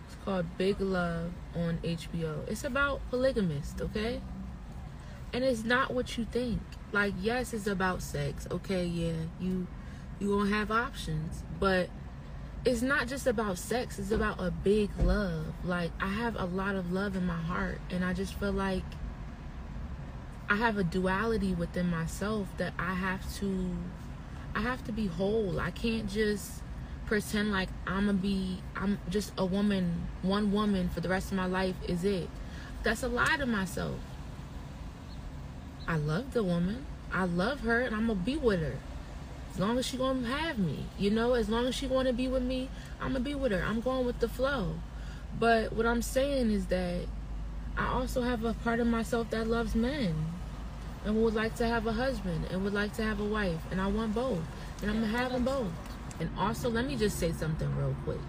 It's 0.06 0.16
called 0.24 0.46
Big 0.56 0.80
Love 0.80 1.32
on 1.54 1.78
HBO. 1.78 2.48
It's 2.48 2.64
about 2.64 3.00
polygamists, 3.10 3.80
okay? 3.80 4.20
And 5.32 5.44
it's 5.44 5.64
not 5.64 5.92
what 5.92 6.16
you 6.16 6.24
think. 6.24 6.60
Like 6.92 7.14
yes, 7.20 7.52
it's 7.52 7.66
about 7.66 8.02
sex. 8.02 8.46
Okay, 8.50 8.84
yeah, 8.84 9.12
you 9.40 9.66
you 10.18 10.28
gonna 10.28 10.50
have 10.50 10.70
options, 10.70 11.42
but 11.58 11.88
it's 12.64 12.82
not 12.82 13.08
just 13.08 13.26
about 13.26 13.58
sex. 13.58 13.98
It's 13.98 14.12
about 14.12 14.40
a 14.40 14.50
big 14.50 14.90
love. 15.00 15.46
Like 15.64 15.90
I 16.00 16.08
have 16.08 16.36
a 16.36 16.44
lot 16.44 16.76
of 16.76 16.92
love 16.92 17.16
in 17.16 17.26
my 17.26 17.36
heart, 17.36 17.80
and 17.90 18.04
I 18.04 18.12
just 18.12 18.34
feel 18.34 18.52
like 18.52 18.84
I 20.48 20.56
have 20.56 20.78
a 20.78 20.84
duality 20.84 21.54
within 21.54 21.88
myself 21.88 22.48
that 22.58 22.74
I 22.78 22.94
have 22.94 23.34
to 23.36 23.70
I 24.54 24.60
have 24.60 24.84
to 24.84 24.92
be 24.92 25.06
whole. 25.06 25.58
I 25.58 25.70
can't 25.70 26.08
just 26.08 26.62
pretend 27.06 27.50
like 27.50 27.68
I'm 27.86 28.06
gonna 28.06 28.18
be 28.18 28.62
I'm 28.76 28.98
just 29.08 29.32
a 29.36 29.44
woman, 29.44 30.06
one 30.22 30.52
woman 30.52 30.88
for 30.88 31.00
the 31.00 31.08
rest 31.08 31.30
of 31.30 31.36
my 31.36 31.46
life 31.46 31.76
is 31.88 32.04
it. 32.04 32.28
That's 32.84 33.02
a 33.02 33.08
lie 33.08 33.36
to 33.38 33.46
myself. 33.46 33.96
I 35.88 35.96
love 35.96 36.32
the 36.32 36.44
woman. 36.44 36.86
I 37.12 37.24
love 37.24 37.60
her 37.60 37.80
and 37.80 37.94
I'm 37.94 38.06
gonna 38.06 38.20
be 38.20 38.36
with 38.36 38.60
her. 38.60 38.78
As 39.52 39.60
long 39.60 39.78
as 39.78 39.86
she 39.86 39.98
gonna 39.98 40.26
have 40.26 40.58
me. 40.58 40.86
You 40.98 41.10
know, 41.10 41.34
as 41.34 41.48
long 41.48 41.66
as 41.66 41.74
she 41.74 41.86
wanna 41.86 42.12
be 42.12 42.26
with 42.26 42.42
me, 42.42 42.70
I'm 43.00 43.12
gonna 43.12 43.20
be 43.20 43.34
with 43.34 43.52
her. 43.52 43.62
I'm 43.62 43.80
going 43.80 44.06
with 44.06 44.18
the 44.18 44.28
flow. 44.28 44.76
But 45.38 45.72
what 45.72 45.86
I'm 45.86 46.02
saying 46.02 46.50
is 46.50 46.66
that 46.66 47.02
I 47.76 47.88
also 47.88 48.22
have 48.22 48.44
a 48.44 48.54
part 48.54 48.80
of 48.80 48.86
myself 48.86 49.30
that 49.30 49.46
loves 49.46 49.74
men 49.74 50.14
and 51.04 51.22
would 51.22 51.34
like 51.34 51.54
to 51.56 51.66
have 51.66 51.86
a 51.86 51.92
husband 51.92 52.46
and 52.50 52.64
would 52.64 52.72
like 52.72 52.94
to 52.94 53.02
have 53.02 53.20
a 53.20 53.24
wife 53.24 53.60
and 53.70 53.80
I 53.80 53.88
want 53.88 54.14
both 54.14 54.40
and 54.80 54.90
I'm 54.90 55.00
gonna 55.00 55.18
have 55.18 55.32
them 55.32 55.44
both. 55.44 55.72
And 56.20 56.30
also, 56.38 56.70
let 56.70 56.86
me 56.86 56.96
just 56.96 57.18
say 57.18 57.32
something 57.32 57.74
real 57.76 57.96
quick. 58.04 58.20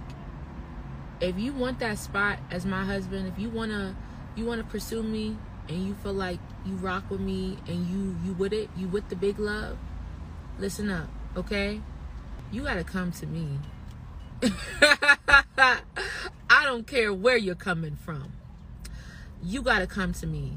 If 1.22 1.38
you 1.38 1.53
want 1.53 1.80
that 1.80 2.00
spot 2.00 2.39
as 2.51 2.65
my 2.65 2.84
husband, 2.84 3.27
if 3.27 3.39
you 3.39 3.50
wanna 3.50 3.96
you 4.36 4.46
wanna 4.46 4.63
pursue 4.63 5.03
me 5.03 5.38
and 5.70 5.86
you 5.86 5.94
feel 5.96 6.13
like 6.13 6.39
you 6.65 6.75
rock 6.75 7.10
with 7.10 7.22
me 7.22 7.58
and 7.68 7.88
you 7.88 8.15
you 8.25 8.34
with 8.34 8.51
it, 8.51 8.70
you 8.75 8.88
with 8.88 9.08
the 9.10 9.15
big 9.15 9.39
love, 9.39 9.77
listen 10.60 10.89
up, 10.89 11.10
okay? 11.36 11.81
You 12.51 12.63
gotta 12.63 12.83
come 12.83 13.12
to 13.13 13.25
me. 13.25 13.60
I 15.60 16.65
don't 16.65 16.86
care 16.86 17.13
where 17.13 17.38
you're 17.38 17.55
coming 17.55 17.95
from. 17.95 18.33
You 19.41 19.62
gotta 19.62 19.88
come 19.88 20.13
to 20.13 20.27
me 20.27 20.53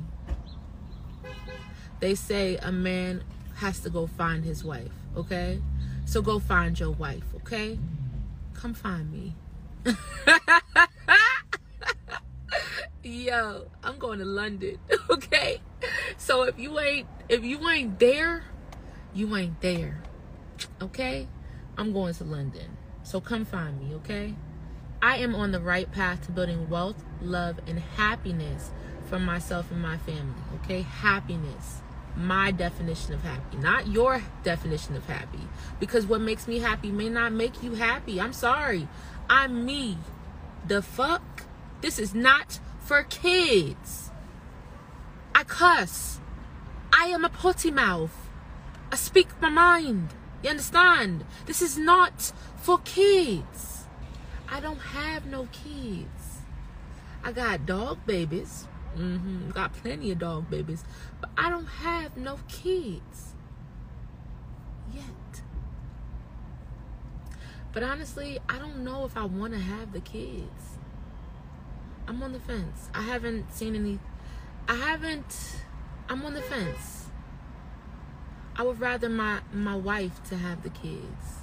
they 2.00 2.14
say 2.14 2.56
a 2.58 2.72
man 2.72 3.24
has 3.56 3.80
to 3.80 3.90
go 3.90 4.06
find 4.06 4.44
his 4.44 4.62
wife, 4.62 4.92
okay? 5.16 5.60
So 6.04 6.22
go 6.22 6.38
find 6.38 6.78
your 6.78 6.90
wife, 6.90 7.24
okay? 7.36 7.78
Come 8.54 8.74
find 8.74 9.10
me. 9.10 9.34
Yo, 13.02 13.66
I'm 13.82 13.98
going 13.98 14.18
to 14.18 14.24
London, 14.24 14.78
okay? 15.10 15.60
So 16.18 16.42
if 16.42 16.58
you 16.58 16.78
ain't 16.78 17.06
if 17.28 17.44
you 17.44 17.68
ain't 17.68 17.98
there, 17.98 18.44
you 19.16 19.34
ain't 19.36 19.60
there. 19.60 20.02
Okay? 20.80 21.28
I'm 21.76 21.92
going 21.92 22.14
to 22.14 22.24
London. 22.24 22.76
So 23.02 23.20
come 23.20 23.44
find 23.44 23.80
me, 23.80 23.94
okay? 23.96 24.34
I 25.00 25.18
am 25.18 25.34
on 25.34 25.52
the 25.52 25.60
right 25.60 25.90
path 25.90 26.26
to 26.26 26.32
building 26.32 26.68
wealth, 26.68 27.04
love, 27.22 27.60
and 27.66 27.78
happiness 27.78 28.70
for 29.08 29.18
myself 29.18 29.70
and 29.70 29.80
my 29.80 29.98
family, 29.98 30.42
okay? 30.62 30.82
Happiness 30.82 31.82
my 32.16 32.50
definition 32.50 33.12
of 33.12 33.22
happy, 33.22 33.58
not 33.58 33.88
your 33.88 34.22
definition 34.42 34.96
of 34.96 35.06
happy. 35.06 35.40
Because 35.78 36.06
what 36.06 36.20
makes 36.20 36.48
me 36.48 36.60
happy 36.60 36.90
may 36.90 37.08
not 37.08 37.32
make 37.32 37.62
you 37.62 37.74
happy. 37.74 38.20
I'm 38.20 38.32
sorry. 38.32 38.88
I'm 39.28 39.64
me. 39.66 39.98
The 40.66 40.82
fuck? 40.82 41.44
This 41.82 41.98
is 41.98 42.14
not 42.14 42.58
for 42.80 43.02
kids. 43.02 44.10
I 45.34 45.44
cuss. 45.44 46.20
I 46.92 47.06
am 47.08 47.24
a 47.24 47.28
potty 47.28 47.70
mouth. 47.70 48.25
I 48.96 48.98
speak 48.98 49.28
my 49.42 49.50
mind. 49.50 50.14
You 50.42 50.48
understand? 50.48 51.26
This 51.44 51.60
is 51.60 51.76
not 51.76 52.32
for 52.56 52.78
kids. 52.78 53.84
I 54.48 54.58
don't 54.58 54.78
have 54.78 55.26
no 55.26 55.48
kids. 55.52 56.40
I 57.22 57.32
got 57.32 57.66
dog 57.66 57.98
babies. 58.06 58.66
Mm-hmm. 58.96 59.50
Got 59.50 59.74
plenty 59.74 60.12
of 60.12 60.18
dog 60.20 60.48
babies. 60.48 60.82
But 61.20 61.28
I 61.36 61.50
don't 61.50 61.66
have 61.66 62.16
no 62.16 62.38
kids. 62.48 63.34
Yet. 64.94 65.42
But 67.74 67.82
honestly, 67.82 68.38
I 68.48 68.58
don't 68.58 68.78
know 68.78 69.04
if 69.04 69.14
I 69.14 69.26
want 69.26 69.52
to 69.52 69.58
have 69.58 69.92
the 69.92 70.00
kids. 70.00 70.78
I'm 72.08 72.22
on 72.22 72.32
the 72.32 72.40
fence. 72.40 72.88
I 72.94 73.02
haven't 73.02 73.52
seen 73.52 73.76
any. 73.76 73.98
I 74.66 74.76
haven't. 74.76 75.60
I'm 76.08 76.24
on 76.24 76.32
the 76.32 76.40
fence. 76.40 77.05
I 78.56 78.62
would 78.62 78.80
rather 78.80 79.08
my 79.08 79.40
my 79.52 79.76
wife 79.76 80.22
to 80.30 80.36
have 80.36 80.62
the 80.62 80.70
kids. 80.70 81.42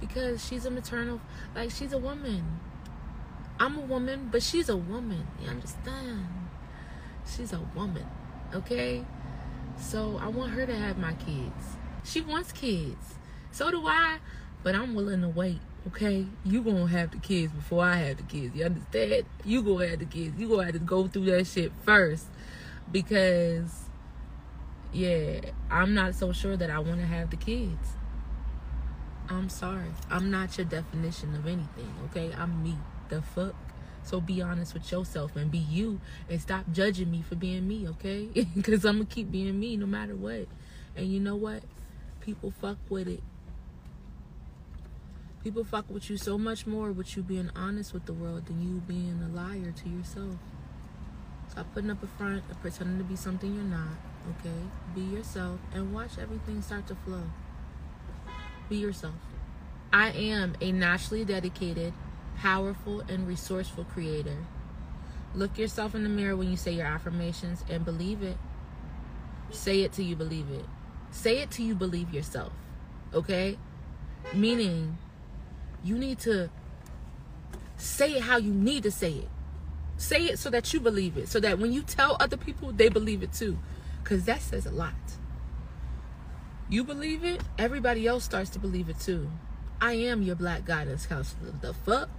Because 0.00 0.44
she's 0.44 0.64
a 0.64 0.70
maternal 0.70 1.20
like 1.54 1.70
she's 1.70 1.92
a 1.92 1.98
woman. 1.98 2.60
I'm 3.58 3.76
a 3.76 3.82
woman 3.82 4.28
but 4.32 4.42
she's 4.42 4.68
a 4.68 4.76
woman. 4.76 5.26
You 5.42 5.50
understand? 5.50 6.26
She's 7.26 7.52
a 7.52 7.60
woman 7.74 8.06
okay? 8.54 9.04
So 9.78 10.18
i 10.22 10.28
want 10.28 10.52
her 10.52 10.66
to 10.66 10.74
have 10.74 10.98
my 10.98 11.12
kids. 11.14 11.76
She 12.04 12.20
wants 12.20 12.52
kids. 12.52 13.14
So 13.52 13.70
do 13.70 13.86
i 13.86 14.18
but 14.62 14.74
i'm 14.74 14.94
willing 14.94 15.22
to 15.22 15.28
wait 15.28 15.60
okay? 15.88 16.26
You 16.44 16.62
gonna 16.62 16.86
have 16.86 17.10
the 17.10 17.18
kids 17.18 17.52
before 17.52 17.84
i 17.84 17.96
have 17.96 18.16
the 18.18 18.22
kids. 18.24 18.54
You 18.54 18.64
understand? 18.66 19.24
You 19.44 19.62
gonna 19.62 19.86
have 19.88 19.98
the 20.00 20.04
kids. 20.04 20.38
You 20.38 20.48
gonna 20.48 20.64
have 20.64 20.74
to 20.74 20.80
go 20.80 21.06
through 21.08 21.26
that 21.26 21.46
shit 21.46 21.72
first. 21.84 22.26
Because 22.90 23.89
yeah 24.92 25.40
i'm 25.70 25.94
not 25.94 26.14
so 26.14 26.32
sure 26.32 26.56
that 26.56 26.70
i 26.70 26.78
want 26.78 26.98
to 27.00 27.06
have 27.06 27.30
the 27.30 27.36
kids 27.36 27.96
I'm 29.30 29.48
sorry. 29.48 29.92
I'm 30.10 30.28
not 30.32 30.58
your 30.58 30.64
definition 30.64 31.36
of 31.36 31.46
anything, 31.46 31.94
okay? 32.06 32.34
I'm 32.36 32.64
me. 32.64 32.76
The 33.10 33.22
fuck? 33.22 33.54
So 34.02 34.20
be 34.20 34.42
honest 34.42 34.74
with 34.74 34.90
yourself 34.90 35.36
and 35.36 35.50
be 35.50 35.58
you 35.58 36.00
and 36.28 36.40
stop 36.40 36.64
judging 36.72 37.12
me 37.12 37.22
for 37.22 37.36
being 37.36 37.68
me, 37.68 37.86
okay? 37.90 38.28
Because 38.56 38.84
I'm 38.84 38.96
going 38.96 39.06
to 39.06 39.14
keep 39.14 39.30
being 39.30 39.58
me 39.58 39.76
no 39.76 39.86
matter 39.86 40.16
what. 40.16 40.46
And 40.96 41.06
you 41.06 41.20
know 41.20 41.36
what? 41.36 41.62
People 42.20 42.50
fuck 42.50 42.78
with 42.88 43.06
it. 43.06 43.22
People 45.44 45.62
fuck 45.62 45.88
with 45.88 46.10
you 46.10 46.16
so 46.16 46.36
much 46.36 46.66
more 46.66 46.90
with 46.90 47.16
you 47.16 47.22
being 47.22 47.50
honest 47.54 47.94
with 47.94 48.06
the 48.06 48.12
world 48.12 48.46
than 48.46 48.60
you 48.60 48.80
being 48.80 49.22
a 49.24 49.34
liar 49.34 49.70
to 49.70 49.88
yourself. 49.88 50.34
Stop 51.48 51.72
putting 51.72 51.90
up 51.90 52.02
a 52.02 52.08
front 52.08 52.42
and 52.48 52.60
pretending 52.60 52.98
to 52.98 53.04
be 53.04 53.16
something 53.16 53.54
you're 53.54 53.64
not, 53.64 53.96
okay? 54.28 54.56
Be 54.94 55.00
yourself 55.00 55.60
and 55.74 55.92
watch 55.92 56.18
everything 56.20 56.62
start 56.62 56.86
to 56.88 56.94
flow. 56.94 57.22
Be 58.68 58.76
yourself. 58.76 59.14
I 59.92 60.10
am 60.10 60.54
a 60.60 60.70
naturally 60.70 61.24
dedicated, 61.24 61.92
powerful, 62.38 63.00
and 63.08 63.26
resourceful 63.26 63.84
creator. 63.84 64.36
Look 65.34 65.58
yourself 65.58 65.94
in 65.94 66.02
the 66.02 66.08
mirror 66.08 66.36
when 66.36 66.50
you 66.50 66.56
say 66.56 66.72
your 66.72 66.86
affirmations 66.86 67.64
and 67.68 67.84
believe 67.84 68.22
it. 68.22 68.36
Say 69.50 69.82
it 69.82 69.92
till 69.92 70.04
you 70.04 70.16
believe 70.16 70.50
it. 70.50 70.64
Say 71.10 71.38
it 71.38 71.50
till 71.50 71.66
you 71.66 71.74
believe 71.74 72.14
yourself. 72.14 72.52
Okay? 73.12 73.58
Meaning, 74.32 74.98
you 75.82 75.98
need 75.98 76.18
to 76.20 76.50
say 77.76 78.12
it 78.14 78.22
how 78.22 78.36
you 78.36 78.52
need 78.52 78.82
to 78.84 78.90
say 78.90 79.12
it. 79.12 79.28
Say 79.96 80.26
it 80.26 80.38
so 80.38 80.50
that 80.50 80.72
you 80.72 80.80
believe 80.80 81.16
it. 81.16 81.28
So 81.28 81.40
that 81.40 81.58
when 81.58 81.72
you 81.72 81.82
tell 81.82 82.16
other 82.20 82.36
people, 82.36 82.72
they 82.72 82.88
believe 82.88 83.22
it 83.22 83.32
too. 83.32 83.58
Because 84.02 84.24
that 84.24 84.40
says 84.40 84.66
a 84.66 84.70
lot. 84.70 84.94
You 86.68 86.84
believe 86.84 87.24
it, 87.24 87.42
everybody 87.58 88.06
else 88.06 88.24
starts 88.24 88.50
to 88.50 88.58
believe 88.58 88.88
it 88.88 89.00
too. 89.00 89.30
I 89.80 89.94
am 89.94 90.22
your 90.22 90.36
black 90.36 90.64
guidance 90.64 91.06
counselor. 91.06 91.52
The 91.60 91.74
fuck? 91.74 92.10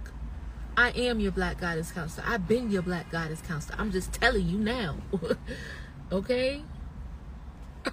I 0.76 0.90
am 0.90 1.20
your 1.20 1.32
black 1.32 1.60
guidance 1.60 1.92
counselor. 1.92 2.26
I've 2.26 2.48
been 2.48 2.70
your 2.70 2.82
black 2.82 3.10
guidance 3.10 3.42
counselor. 3.42 3.78
I'm 3.78 3.92
just 3.92 4.12
telling 4.12 4.48
you 4.48 4.58
now. 4.58 4.96
okay? 6.12 6.62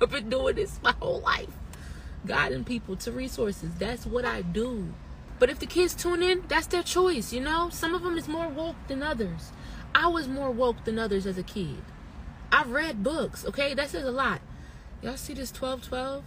I've 0.02 0.10
been 0.10 0.30
doing 0.30 0.56
this 0.56 0.80
my 0.84 0.94
whole 1.00 1.22
life. 1.22 1.54
Guiding 2.26 2.64
people 2.64 2.96
to 2.98 3.12
resources. 3.12 3.72
That's 3.76 4.06
what 4.06 4.26
I 4.26 4.42
do. 4.42 4.94
But 5.40 5.50
if 5.50 5.60
the 5.60 5.66
kids 5.66 5.94
tune 5.94 6.22
in, 6.22 6.44
that's 6.48 6.68
their 6.68 6.84
choice, 6.84 7.32
you 7.32 7.40
know? 7.40 7.70
Some 7.70 7.96
of 7.96 8.04
them 8.04 8.18
is 8.18 8.28
more 8.28 8.50
woke 8.50 8.76
than 8.88 9.02
others. 9.02 9.52
I 9.96 10.08
was 10.08 10.28
more 10.28 10.52
woke 10.52 10.84
than 10.84 11.00
others 11.00 11.26
as 11.26 11.38
a 11.38 11.44
kid. 11.44 11.82
I've 12.52 12.72
read 12.72 13.04
books, 13.04 13.46
okay? 13.46 13.74
That 13.74 13.90
says 13.90 14.06
a 14.06 14.12
lot. 14.12 14.42
Y'all 15.02 15.18
see 15.18 15.34
this 15.34 15.52
1212? 15.52 16.24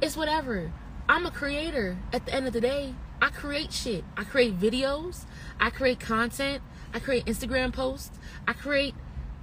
It's 0.00 0.16
whatever. 0.16 0.72
I'm 1.08 1.24
a 1.26 1.30
creator 1.30 1.96
at 2.12 2.26
the 2.26 2.34
end 2.34 2.46
of 2.46 2.52
the 2.52 2.60
day. 2.60 2.94
I 3.20 3.30
create 3.30 3.72
shit. 3.72 4.04
I 4.16 4.24
create 4.24 4.58
videos. 4.58 5.24
I 5.58 5.70
create 5.70 6.00
content. 6.00 6.62
I 6.92 7.00
create 7.00 7.26
Instagram 7.26 7.72
posts. 7.72 8.18
I 8.46 8.52
create 8.52 8.94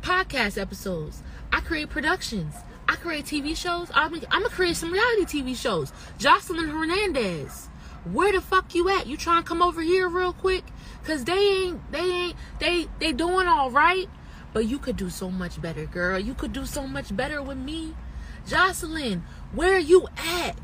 podcast 0.02 0.60
episodes. 0.60 1.24
I 1.52 1.62
create 1.62 1.90
productions. 1.90 2.56
I 2.88 2.96
create 2.96 3.26
TV 3.26 3.58
shows. 3.58 3.90
I'm, 3.94 4.14
I'm 4.14 4.44
gonna 4.44 4.50
create 4.50 4.76
some 4.76 4.92
reality 4.92 5.42
TV 5.42 5.56
shows. 5.56 5.92
Jocelyn 6.18 6.70
Hernandez, 6.70 7.68
where 8.12 8.32
the 8.32 8.42
fuck 8.42 8.76
you 8.76 8.90
at? 8.90 9.08
You 9.08 9.18
trying 9.18 9.42
to 9.42 9.48
come 9.50 9.62
over 9.62 9.82
here 9.82 10.08
real 10.08 10.34
quick? 10.34 10.64
Cause 11.04 11.24
they 11.24 11.34
ain't, 11.34 11.92
they 11.92 12.00
ain't, 12.00 12.36
they, 12.60 12.88
they 13.00 13.12
doing 13.12 13.48
all 13.48 13.72
right. 13.72 14.08
But 14.56 14.68
you 14.68 14.80
could 14.80 14.96
do 14.96 15.10
so 15.10 15.30
much 15.30 15.62
better, 15.62 15.86
girl. 15.86 16.18
You 16.18 16.34
could 16.34 16.54
do 16.54 16.66
so 16.66 16.88
much 16.88 17.14
better 17.14 17.44
with 17.44 17.58
me. 17.58 17.94
Jocelyn, 18.48 19.26
where 19.52 19.78
you 19.78 20.08
at? 20.16 20.56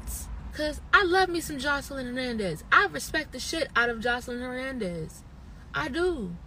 Cause 0.54 0.80
I 0.94 1.04
love 1.04 1.28
me 1.28 1.42
some 1.42 1.60
Jocelyn 1.60 2.06
Hernandez. 2.06 2.64
I 2.72 2.86
respect 2.86 3.34
the 3.34 3.40
shit 3.40 3.68
out 3.76 3.90
of 3.90 4.00
Jocelyn 4.00 4.40
Hernandez. 4.40 5.24
I 5.76 5.90
do. 5.90 6.38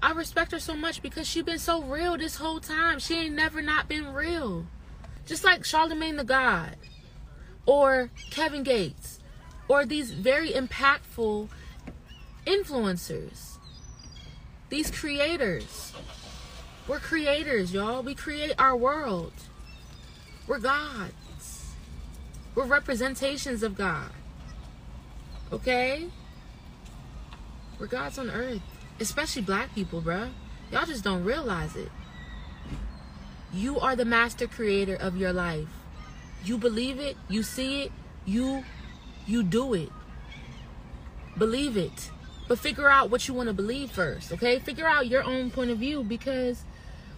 I 0.00 0.12
respect 0.12 0.52
her 0.52 0.60
so 0.60 0.76
much 0.76 1.02
because 1.02 1.26
she 1.26 1.42
been 1.42 1.58
so 1.58 1.82
real 1.82 2.16
this 2.16 2.36
whole 2.36 2.60
time. 2.60 3.00
She 3.00 3.16
ain't 3.18 3.34
never 3.34 3.60
not 3.60 3.88
been 3.88 4.12
real. 4.12 4.68
Just 5.26 5.42
like 5.42 5.64
Charlamagne 5.64 6.18
tha 6.18 6.22
God 6.22 6.76
or 7.66 8.10
Kevin 8.30 8.62
Gates 8.62 9.18
or 9.66 9.84
these 9.84 10.12
very 10.12 10.50
impactful 10.50 11.48
influencers. 12.46 13.58
These 14.68 14.92
creators. 14.92 15.92
We're 16.88 16.98
creators, 16.98 17.72
y'all. 17.72 18.02
We 18.02 18.14
create 18.14 18.52
our 18.58 18.76
world. 18.76 19.32
We're 20.46 20.58
gods. 20.58 21.74
We're 22.54 22.64
representations 22.64 23.62
of 23.62 23.76
God. 23.76 24.10
Okay? 25.52 26.08
We're 27.78 27.86
gods 27.86 28.18
on 28.18 28.30
earth. 28.30 28.62
Especially 28.98 29.42
black 29.42 29.74
people, 29.74 30.02
bruh. 30.02 30.30
Y'all 30.70 30.86
just 30.86 31.04
don't 31.04 31.24
realize 31.24 31.76
it. 31.76 31.90
You 33.52 33.78
are 33.78 33.94
the 33.94 34.04
master 34.04 34.46
creator 34.46 34.96
of 34.96 35.16
your 35.16 35.32
life. 35.32 35.68
You 36.44 36.58
believe 36.58 36.98
it, 36.98 37.16
you 37.28 37.42
see 37.42 37.82
it, 37.82 37.92
you 38.24 38.64
you 39.26 39.42
do 39.42 39.74
it. 39.74 39.90
Believe 41.38 41.76
it. 41.76 42.10
But 42.48 42.58
figure 42.58 42.88
out 42.88 43.10
what 43.10 43.28
you 43.28 43.34
want 43.34 43.48
to 43.48 43.52
believe 43.52 43.90
first, 43.90 44.32
okay? 44.32 44.58
Figure 44.58 44.86
out 44.86 45.06
your 45.06 45.22
own 45.22 45.50
point 45.50 45.70
of 45.70 45.78
view 45.78 46.02
because 46.02 46.64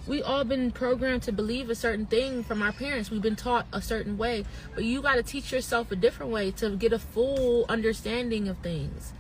we 0.06 0.22
all 0.22 0.44
been 0.44 0.70
programmed 0.70 1.22
to 1.22 1.32
believe 1.32 1.70
a 1.70 1.74
certain 1.74 2.06
thing 2.06 2.44
from 2.44 2.62
our 2.62 2.72
parents. 2.72 3.10
We've 3.10 3.22
been 3.22 3.36
taught 3.36 3.66
a 3.72 3.80
certain 3.80 4.18
way, 4.18 4.44
but 4.74 4.84
you 4.84 5.00
got 5.00 5.14
to 5.14 5.22
teach 5.22 5.50
yourself 5.50 5.90
a 5.90 5.96
different 5.96 6.30
way 6.30 6.50
to 6.52 6.70
get 6.76 6.92
a 6.92 6.98
full 6.98 7.64
understanding 7.68 8.48
of 8.48 8.58
things. 8.58 9.12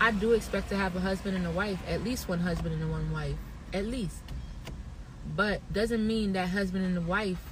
I 0.00 0.10
do 0.10 0.32
expect 0.32 0.68
to 0.70 0.76
have 0.76 0.96
a 0.96 1.00
husband 1.00 1.36
and 1.36 1.46
a 1.46 1.50
wife, 1.50 1.78
at 1.88 2.02
least 2.02 2.28
one 2.28 2.40
husband 2.40 2.80
and 2.80 2.90
one 2.90 3.12
wife, 3.12 3.36
at 3.72 3.86
least. 3.86 4.22
But 5.34 5.60
doesn't 5.72 6.06
mean 6.06 6.32
that 6.32 6.48
husband 6.48 6.84
and 6.84 6.96
the 6.96 7.00
wife 7.00 7.42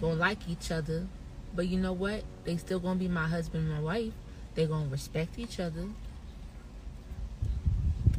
gonna 0.00 0.14
like 0.14 0.48
each 0.48 0.70
other. 0.70 1.06
But 1.54 1.68
you 1.68 1.78
know 1.78 1.92
what? 1.92 2.24
They 2.44 2.56
still 2.56 2.80
gonna 2.80 2.98
be 2.98 3.08
my 3.08 3.26
husband 3.26 3.66
and 3.66 3.74
my 3.74 3.80
wife. 3.80 4.12
They 4.54 4.66
gonna 4.66 4.88
respect 4.88 5.38
each 5.38 5.60
other. 5.60 5.86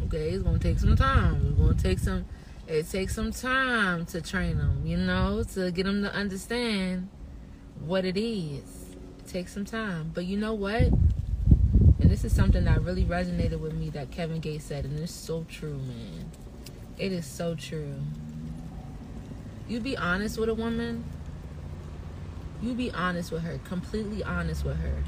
Okay, 0.06 0.30
it's 0.30 0.44
gonna 0.44 0.60
take 0.60 0.80
some 0.80 0.96
time. 0.96 1.46
It's 1.46 1.60
gonna 1.60 1.74
take 1.74 2.00
some 2.00 2.26
it 2.72 2.90
takes 2.90 3.14
some 3.16 3.32
time 3.32 4.06
to 4.08 4.22
train 4.22 4.58
them, 4.58 4.84
you 4.86 4.98
know, 4.98 5.44
to 5.54 5.72
get 5.72 5.86
them 5.86 6.02
to 6.04 6.14
understand 6.14 7.10
what 7.86 8.06
it 8.06 8.18
is. 8.18 8.64
It 9.20 9.28
takes 9.28 9.54
some 9.54 9.66
time. 9.66 10.12
But 10.14 10.26
you 10.26 10.38
know 10.38 10.54
what? 10.54 10.84
And 10.84 12.10
this 12.10 12.24
is 12.24 12.34
something 12.34 12.64
that 12.64 12.82
really 12.82 13.04
resonated 13.04 13.60
with 13.60 13.74
me 13.74 13.90
that 13.92 14.12
Kevin 14.12 14.40
Gates 14.40 14.66
said, 14.66 14.86
and 14.86 15.00
it's 15.00 15.12
so 15.12 15.46
true, 15.50 15.78
man. 15.78 16.32
It 16.98 17.12
is 17.12 17.26
so 17.26 17.56
true. 17.56 17.96
you 19.72 19.80
be 19.80 19.96
honest 19.96 20.38
with 20.38 20.50
a 20.50 20.54
woman, 20.54 21.04
you 22.62 22.74
be 22.74 22.92
honest 22.92 23.32
with 23.32 23.42
her, 23.44 23.58
completely 23.64 24.22
honest 24.22 24.66
with 24.66 24.78
her. 24.78 25.04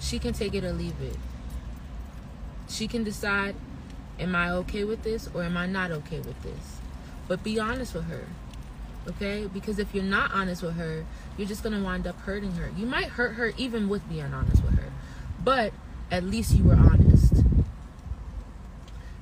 She 0.00 0.18
can 0.18 0.34
take 0.34 0.54
it 0.54 0.64
or 0.64 0.72
leave 0.72 1.00
it. 1.00 1.16
She 2.68 2.86
can 2.86 3.04
decide, 3.04 3.54
am 4.18 4.34
I 4.34 4.50
okay 4.50 4.84
with 4.84 5.02
this 5.02 5.28
or 5.34 5.42
am 5.42 5.56
I 5.56 5.66
not 5.66 5.90
okay 5.90 6.18
with 6.18 6.42
this? 6.42 6.78
But 7.26 7.42
be 7.42 7.58
honest 7.58 7.94
with 7.94 8.04
her. 8.04 8.24
Okay? 9.06 9.46
Because 9.52 9.78
if 9.78 9.94
you're 9.94 10.04
not 10.04 10.32
honest 10.32 10.62
with 10.62 10.76
her, 10.76 11.04
you're 11.36 11.48
just 11.48 11.62
going 11.62 11.76
to 11.76 11.82
wind 11.82 12.06
up 12.06 12.18
hurting 12.20 12.52
her. 12.52 12.70
You 12.76 12.86
might 12.86 13.08
hurt 13.08 13.34
her 13.34 13.52
even 13.56 13.88
with 13.88 14.08
being 14.08 14.32
honest 14.34 14.62
with 14.62 14.78
her. 14.78 14.92
But 15.42 15.72
at 16.10 16.24
least 16.24 16.54
you 16.54 16.64
were 16.64 16.74
honest. 16.74 17.44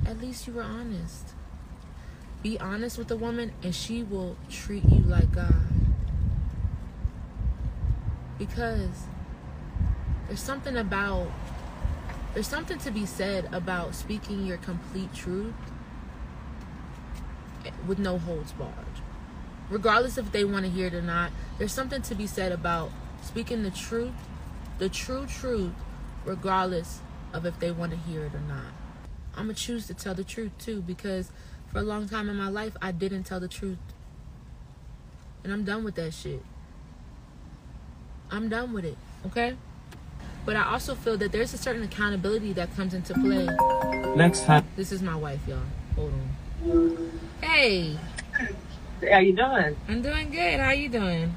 At 0.04 0.20
least 0.20 0.46
you 0.46 0.54
were 0.54 0.62
honest. 0.62 1.34
Be 2.42 2.58
honest 2.60 2.96
with 2.96 3.10
a 3.10 3.16
woman 3.16 3.52
and 3.62 3.74
she 3.74 4.02
will 4.02 4.36
treat 4.50 4.84
you 4.84 5.00
like 5.00 5.32
God. 5.32 5.54
Because 8.38 9.04
there's 10.26 10.40
something 10.40 10.76
about 10.76 11.28
there's 12.36 12.46
something 12.46 12.76
to 12.76 12.90
be 12.90 13.06
said 13.06 13.48
about 13.50 13.94
speaking 13.94 14.44
your 14.44 14.58
complete 14.58 15.14
truth 15.14 15.54
with 17.86 17.98
no 17.98 18.18
holds 18.18 18.52
barred. 18.52 18.74
Regardless 19.70 20.18
if 20.18 20.30
they 20.32 20.44
want 20.44 20.66
to 20.66 20.70
hear 20.70 20.88
it 20.88 20.92
or 20.92 21.00
not, 21.00 21.30
there's 21.56 21.72
something 21.72 22.02
to 22.02 22.14
be 22.14 22.26
said 22.26 22.52
about 22.52 22.90
speaking 23.22 23.62
the 23.62 23.70
truth, 23.70 24.12
the 24.76 24.90
true 24.90 25.24
truth, 25.24 25.72
regardless 26.26 27.00
of 27.32 27.46
if 27.46 27.58
they 27.58 27.70
want 27.70 27.92
to 27.92 27.96
hear 27.96 28.26
it 28.26 28.34
or 28.34 28.40
not. 28.40 28.66
I'm 29.34 29.46
going 29.46 29.54
to 29.54 29.62
choose 29.62 29.86
to 29.86 29.94
tell 29.94 30.12
the 30.12 30.22
truth 30.22 30.52
too 30.58 30.82
because 30.82 31.30
for 31.72 31.78
a 31.78 31.82
long 31.82 32.06
time 32.06 32.28
in 32.28 32.36
my 32.36 32.50
life, 32.50 32.76
I 32.82 32.92
didn't 32.92 33.24
tell 33.24 33.40
the 33.40 33.48
truth. 33.48 33.78
And 35.42 35.54
I'm 35.54 35.64
done 35.64 35.84
with 35.84 35.94
that 35.94 36.12
shit. 36.12 36.42
I'm 38.30 38.50
done 38.50 38.74
with 38.74 38.84
it, 38.84 38.98
okay? 39.24 39.56
But 40.46 40.54
I 40.54 40.72
also 40.72 40.94
feel 40.94 41.18
that 41.18 41.32
there's 41.32 41.52
a 41.54 41.58
certain 41.58 41.82
accountability 41.82 42.52
that 42.52 42.74
comes 42.76 42.94
into 42.94 43.12
play. 43.14 43.48
Next 44.14 44.44
time. 44.44 44.64
This 44.76 44.92
is 44.92 45.02
my 45.02 45.16
wife, 45.16 45.40
y'all. 45.48 45.58
Hold 45.96 46.12
on. 46.64 47.10
Hey. 47.40 47.98
How 49.10 49.18
you 49.18 49.34
doing? 49.34 49.76
I'm 49.88 50.02
doing 50.02 50.30
good. 50.30 50.60
How 50.60 50.70
you 50.70 50.88
doing? 50.88 51.34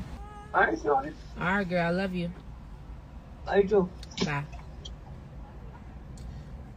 All 0.54 0.62
right, 0.62 0.84
Johnny. 0.84 1.12
All 1.40 1.48
right, 1.48 1.68
girl. 1.68 1.88
I 1.88 1.90
love 1.90 2.14
you. 2.14 2.32
How 3.48 3.56
you 3.56 3.64
doing? 3.64 3.90
Bye. 4.24 4.44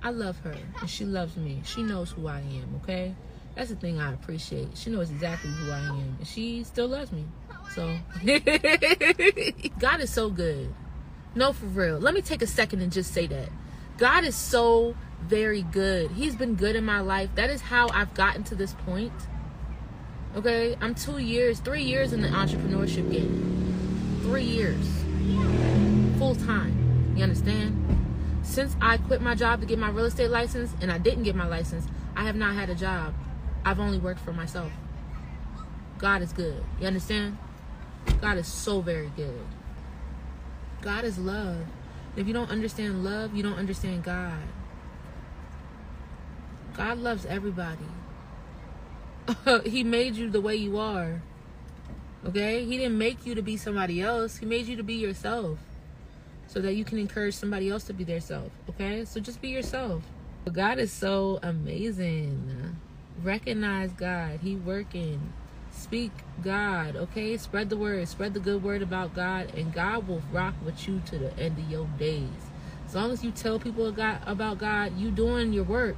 I 0.02 0.10
love 0.10 0.38
her, 0.40 0.56
and 0.80 0.90
she 0.90 1.04
loves 1.04 1.36
me. 1.36 1.60
She 1.64 1.82
knows 1.82 2.10
who 2.10 2.26
I 2.26 2.40
am, 2.40 2.80
okay? 2.82 3.14
That's 3.54 3.68
the 3.68 3.76
thing 3.76 4.00
I 4.00 4.12
appreciate. 4.12 4.76
She 4.76 4.90
knows 4.90 5.10
exactly 5.10 5.50
who 5.50 5.70
I 5.70 5.78
am, 5.78 6.16
and 6.18 6.26
she 6.26 6.64
still 6.64 6.88
loves 6.88 7.12
me. 7.12 7.24
So, 7.74 7.96
God 9.78 10.00
is 10.00 10.10
so 10.10 10.30
good. 10.30 10.74
No, 11.34 11.52
for 11.52 11.66
real. 11.66 11.98
Let 11.98 12.14
me 12.14 12.20
take 12.20 12.42
a 12.42 12.46
second 12.46 12.82
and 12.82 12.92
just 12.92 13.12
say 13.12 13.26
that. 13.26 13.48
God 13.98 14.24
is 14.24 14.36
so 14.36 14.94
very 15.22 15.62
good. 15.62 16.10
He's 16.12 16.34
been 16.34 16.56
good 16.56 16.76
in 16.76 16.84
my 16.84 17.00
life. 17.00 17.30
That 17.36 17.48
is 17.50 17.62
how 17.62 17.88
I've 17.88 18.12
gotten 18.14 18.44
to 18.44 18.54
this 18.54 18.74
point. 18.84 19.12
Okay? 20.36 20.76
I'm 20.80 20.94
two 20.94 21.18
years, 21.18 21.60
three 21.60 21.82
years 21.82 22.12
in 22.12 22.20
the 22.20 22.28
entrepreneurship 22.28 23.10
game. 23.10 24.20
Three 24.22 24.44
years. 24.44 24.86
Full 26.18 26.34
time. 26.34 27.14
You 27.16 27.22
understand? 27.22 27.78
Since 28.42 28.76
I 28.80 28.98
quit 28.98 29.22
my 29.22 29.34
job 29.34 29.60
to 29.60 29.66
get 29.66 29.78
my 29.78 29.90
real 29.90 30.06
estate 30.06 30.30
license 30.30 30.74
and 30.80 30.90
I 30.90 30.98
didn't 30.98 31.22
get 31.22 31.34
my 31.34 31.46
license, 31.46 31.86
I 32.16 32.24
have 32.24 32.36
not 32.36 32.54
had 32.54 32.68
a 32.68 32.74
job. 32.74 33.14
I've 33.64 33.78
only 33.80 33.98
worked 33.98 34.20
for 34.20 34.32
myself. 34.32 34.72
God 35.98 36.20
is 36.20 36.32
good. 36.32 36.62
You 36.80 36.88
understand? 36.88 37.38
God 38.20 38.36
is 38.36 38.48
so 38.48 38.80
very 38.80 39.10
good. 39.16 39.40
God 40.82 41.04
is 41.04 41.18
love. 41.18 41.64
If 42.16 42.26
you 42.26 42.34
don't 42.34 42.50
understand 42.50 43.04
love, 43.04 43.34
you 43.34 43.42
don't 43.42 43.58
understand 43.58 44.04
God. 44.04 44.42
God 46.76 46.98
loves 46.98 47.24
everybody. 47.24 47.78
he 49.64 49.84
made 49.84 50.16
you 50.16 50.28
the 50.28 50.40
way 50.40 50.56
you 50.56 50.78
are. 50.78 51.22
Okay? 52.26 52.64
He 52.64 52.76
didn't 52.76 52.98
make 52.98 53.24
you 53.24 53.34
to 53.34 53.42
be 53.42 53.56
somebody 53.56 54.00
else. 54.00 54.38
He 54.38 54.46
made 54.46 54.66
you 54.66 54.76
to 54.76 54.82
be 54.82 54.94
yourself. 54.94 55.58
So 56.48 56.60
that 56.60 56.74
you 56.74 56.84
can 56.84 56.98
encourage 56.98 57.34
somebody 57.34 57.70
else 57.70 57.84
to 57.84 57.94
be 57.94 58.04
their 58.04 58.20
self. 58.20 58.50
Okay? 58.68 59.04
So 59.04 59.20
just 59.20 59.40
be 59.40 59.48
yourself. 59.48 60.02
God 60.50 60.78
is 60.78 60.92
so 60.92 61.38
amazing. 61.42 62.76
Recognize 63.22 63.92
God. 63.92 64.40
He 64.42 64.56
working. 64.56 65.32
Speak 65.72 66.12
God, 66.42 66.96
okay? 66.96 67.36
Spread 67.38 67.70
the 67.70 67.76
word. 67.76 68.06
Spread 68.06 68.34
the 68.34 68.40
good 68.40 68.62
word 68.62 68.82
about 68.82 69.14
God, 69.14 69.54
and 69.54 69.72
God 69.72 70.06
will 70.06 70.22
rock 70.30 70.54
with 70.64 70.86
you 70.86 71.00
to 71.06 71.18
the 71.18 71.38
end 71.38 71.58
of 71.58 71.70
your 71.70 71.86
days. 71.98 72.28
As 72.86 72.94
long 72.94 73.10
as 73.10 73.24
you 73.24 73.30
tell 73.30 73.58
people 73.58 73.88
about 73.88 74.58
God, 74.58 74.98
you 74.98 75.10
doing 75.10 75.52
your 75.52 75.64
work. 75.64 75.96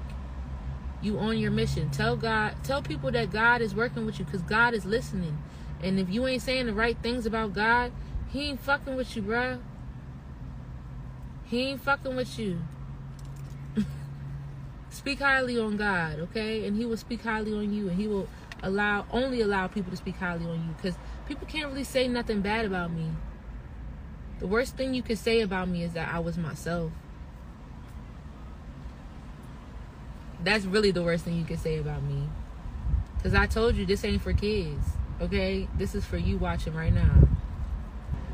You 1.02 1.18
on 1.18 1.38
your 1.38 1.50
mission. 1.50 1.90
Tell 1.90 2.16
God, 2.16 2.54
tell 2.62 2.82
people 2.82 3.10
that 3.10 3.32
God 3.32 3.60
is 3.60 3.74
working 3.74 4.06
with 4.06 4.20
you 4.20 4.24
because 4.24 4.42
God 4.42 4.74
is 4.74 4.86
listening. 4.86 5.36
And 5.82 5.98
if 5.98 6.08
you 6.08 6.24
ain't 6.26 6.40
saying 6.40 6.66
the 6.66 6.72
right 6.72 6.96
things 7.02 7.26
about 7.26 7.52
God, 7.52 7.90
He 8.30 8.48
ain't 8.48 8.60
fucking 8.60 8.94
with 8.94 9.16
you, 9.16 9.22
bruh. 9.22 9.60
He 11.46 11.62
ain't 11.62 11.82
fucking 11.82 12.14
with 12.14 12.38
you. 12.38 12.60
speak 14.90 15.18
highly 15.18 15.58
on 15.58 15.76
God, 15.76 16.20
okay? 16.20 16.64
And 16.64 16.76
He 16.76 16.86
will 16.86 16.96
speak 16.96 17.22
highly 17.22 17.52
on 17.52 17.74
you, 17.74 17.88
and 17.88 18.00
He 18.00 18.06
will 18.06 18.28
allow 18.64 19.06
only 19.12 19.40
allow 19.40 19.68
people 19.68 19.90
to 19.90 19.96
speak 19.96 20.16
highly 20.16 20.44
on 20.46 20.54
you 20.54 20.74
because 20.76 20.96
people 21.26 21.46
can't 21.46 21.66
really 21.66 21.84
say 21.84 22.08
nothing 22.08 22.40
bad 22.40 22.64
about 22.64 22.90
me. 22.90 23.10
The 24.40 24.46
worst 24.46 24.76
thing 24.76 24.94
you 24.94 25.02
can 25.02 25.16
say 25.16 25.40
about 25.40 25.68
me 25.68 25.84
is 25.84 25.92
that 25.92 26.12
I 26.12 26.18
was 26.18 26.36
myself. 26.36 26.90
That's 30.42 30.64
really 30.64 30.90
the 30.90 31.02
worst 31.02 31.24
thing 31.24 31.36
you 31.36 31.44
can 31.44 31.56
say 31.56 31.78
about 31.78 32.02
me. 32.02 32.28
Because 33.16 33.34
I 33.34 33.46
told 33.46 33.76
you 33.76 33.86
this 33.86 34.04
ain't 34.04 34.20
for 34.20 34.32
kids, 34.32 34.84
okay? 35.20 35.68
This 35.78 35.94
is 35.94 36.04
for 36.04 36.18
you 36.18 36.36
watching 36.36 36.74
right 36.74 36.92
now. 36.92 37.28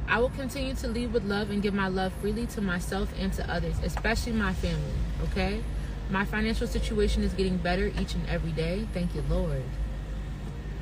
I 0.08 0.18
will 0.18 0.30
continue 0.30 0.74
to 0.74 0.88
lead 0.88 1.12
with 1.12 1.24
love 1.24 1.50
and 1.50 1.62
give 1.62 1.74
my 1.74 1.86
love 1.86 2.12
freely 2.14 2.46
to 2.46 2.60
myself 2.60 3.12
and 3.20 3.32
to 3.34 3.48
others, 3.48 3.76
especially 3.84 4.32
my 4.32 4.52
family, 4.52 4.94
okay? 5.22 5.62
My 6.10 6.24
financial 6.24 6.66
situation 6.66 7.22
is 7.22 7.32
getting 7.32 7.58
better 7.58 7.92
each 8.00 8.14
and 8.14 8.26
every 8.28 8.50
day. 8.50 8.88
Thank 8.92 9.14
you, 9.14 9.22
Lord. 9.30 9.62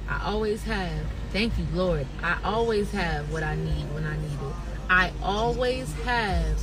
I 0.09 0.23
always 0.25 0.63
have. 0.65 1.07
Thank 1.33 1.59
you, 1.59 1.67
Lord. 1.73 2.07
I 2.23 2.39
always 2.43 2.91
have 2.93 3.31
what 3.31 3.43
I 3.43 3.57
need 3.57 3.85
when 3.93 4.05
I 4.05 4.17
need 4.17 4.33
it. 4.33 4.55
I 4.89 5.13
always 5.23 5.93
have 6.05 6.59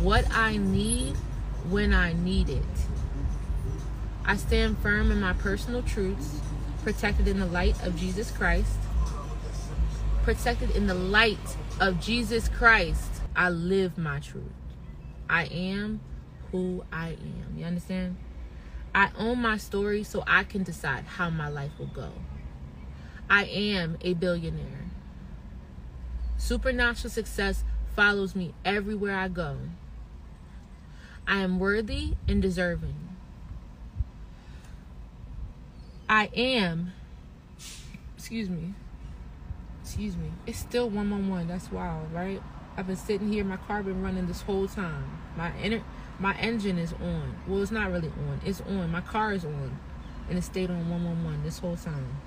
what 0.00 0.26
I 0.30 0.56
need 0.56 1.14
when 1.68 1.92
I 1.92 2.14
need 2.14 2.48
it. 2.48 2.62
I 4.24 4.36
stand 4.36 4.78
firm 4.78 5.12
in 5.12 5.20
my 5.20 5.34
personal 5.34 5.82
truths, 5.82 6.40
protected 6.82 7.28
in 7.28 7.38
the 7.38 7.46
light 7.46 7.80
of 7.84 7.96
Jesus 7.96 8.30
Christ. 8.30 8.78
Protected 10.22 10.70
in 10.70 10.86
the 10.86 10.94
light 10.94 11.56
of 11.80 12.00
Jesus 12.00 12.48
Christ. 12.48 13.10
I 13.36 13.50
live 13.50 13.98
my 13.98 14.18
truth. 14.20 14.44
I 15.28 15.44
am 15.44 16.00
who 16.50 16.84
I 16.92 17.10
am. 17.10 17.58
You 17.58 17.66
understand? 17.66 18.16
I 18.94 19.10
own 19.18 19.40
my 19.40 19.58
story 19.58 20.02
so 20.02 20.24
I 20.26 20.44
can 20.44 20.62
decide 20.62 21.04
how 21.04 21.28
my 21.28 21.48
life 21.48 21.72
will 21.78 21.86
go. 21.86 22.10
I 23.28 23.44
am 23.44 23.98
a 24.00 24.14
billionaire. 24.14 24.90
Supernatural 26.36 27.10
success 27.10 27.64
follows 27.94 28.36
me 28.36 28.54
everywhere 28.64 29.16
I 29.16 29.28
go. 29.28 29.58
I 31.26 31.38
am 31.40 31.58
worthy 31.58 32.14
and 32.28 32.40
deserving. 32.40 32.94
I 36.08 36.30
am, 36.36 36.92
excuse 38.16 38.48
me, 38.48 38.74
excuse 39.82 40.16
me, 40.16 40.30
it's 40.46 40.58
still 40.58 40.88
111. 40.88 41.48
That's 41.48 41.72
wild, 41.72 42.12
right? 42.12 42.40
I've 42.76 42.86
been 42.86 42.96
sitting 42.96 43.32
here, 43.32 43.42
my 43.42 43.56
car 43.56 43.82
been 43.82 44.02
running 44.02 44.26
this 44.26 44.42
whole 44.42 44.68
time. 44.68 45.18
My 45.36 45.50
inner, 45.58 45.82
my 46.18 46.36
engine 46.36 46.78
is 46.78 46.92
on. 46.92 47.36
Well, 47.48 47.62
it's 47.62 47.70
not 47.70 47.90
really 47.90 48.08
on. 48.08 48.40
It's 48.44 48.60
on. 48.60 48.90
My 48.90 49.00
car 49.00 49.32
is 49.32 49.44
on. 49.44 49.78
And 50.28 50.38
it 50.38 50.42
stayed 50.42 50.70
on 50.70 50.90
111 50.90 51.42
this 51.42 51.58
whole 51.58 51.76
time. 51.76 52.20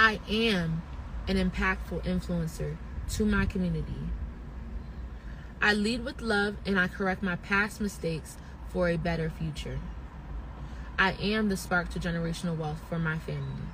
I 0.00 0.20
am 0.30 0.82
an 1.26 1.36
impactful 1.36 2.04
influencer 2.04 2.76
to 3.14 3.24
my 3.24 3.46
community. 3.46 3.98
I 5.60 5.74
lead 5.74 6.04
with 6.04 6.22
love 6.22 6.54
and 6.64 6.78
I 6.78 6.86
correct 6.86 7.20
my 7.20 7.34
past 7.34 7.80
mistakes 7.80 8.36
for 8.68 8.88
a 8.88 8.96
better 8.96 9.28
future. 9.28 9.80
I 11.00 11.14
am 11.14 11.48
the 11.48 11.56
spark 11.56 11.88
to 11.90 11.98
generational 11.98 12.56
wealth 12.56 12.80
for 12.88 13.00
my 13.00 13.18
family. 13.18 13.64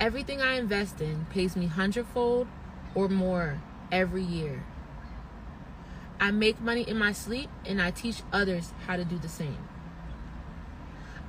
Everything 0.00 0.42
I 0.42 0.54
invest 0.54 1.00
in 1.00 1.26
pays 1.26 1.54
me 1.54 1.66
hundredfold 1.66 2.48
or 2.92 3.08
more 3.08 3.60
every 3.92 4.24
year. 4.24 4.64
I 6.18 6.32
make 6.32 6.60
money 6.60 6.82
in 6.82 6.98
my 6.98 7.12
sleep 7.12 7.50
and 7.64 7.80
I 7.80 7.92
teach 7.92 8.22
others 8.32 8.72
how 8.88 8.96
to 8.96 9.04
do 9.04 9.16
the 9.16 9.28
same. 9.28 9.58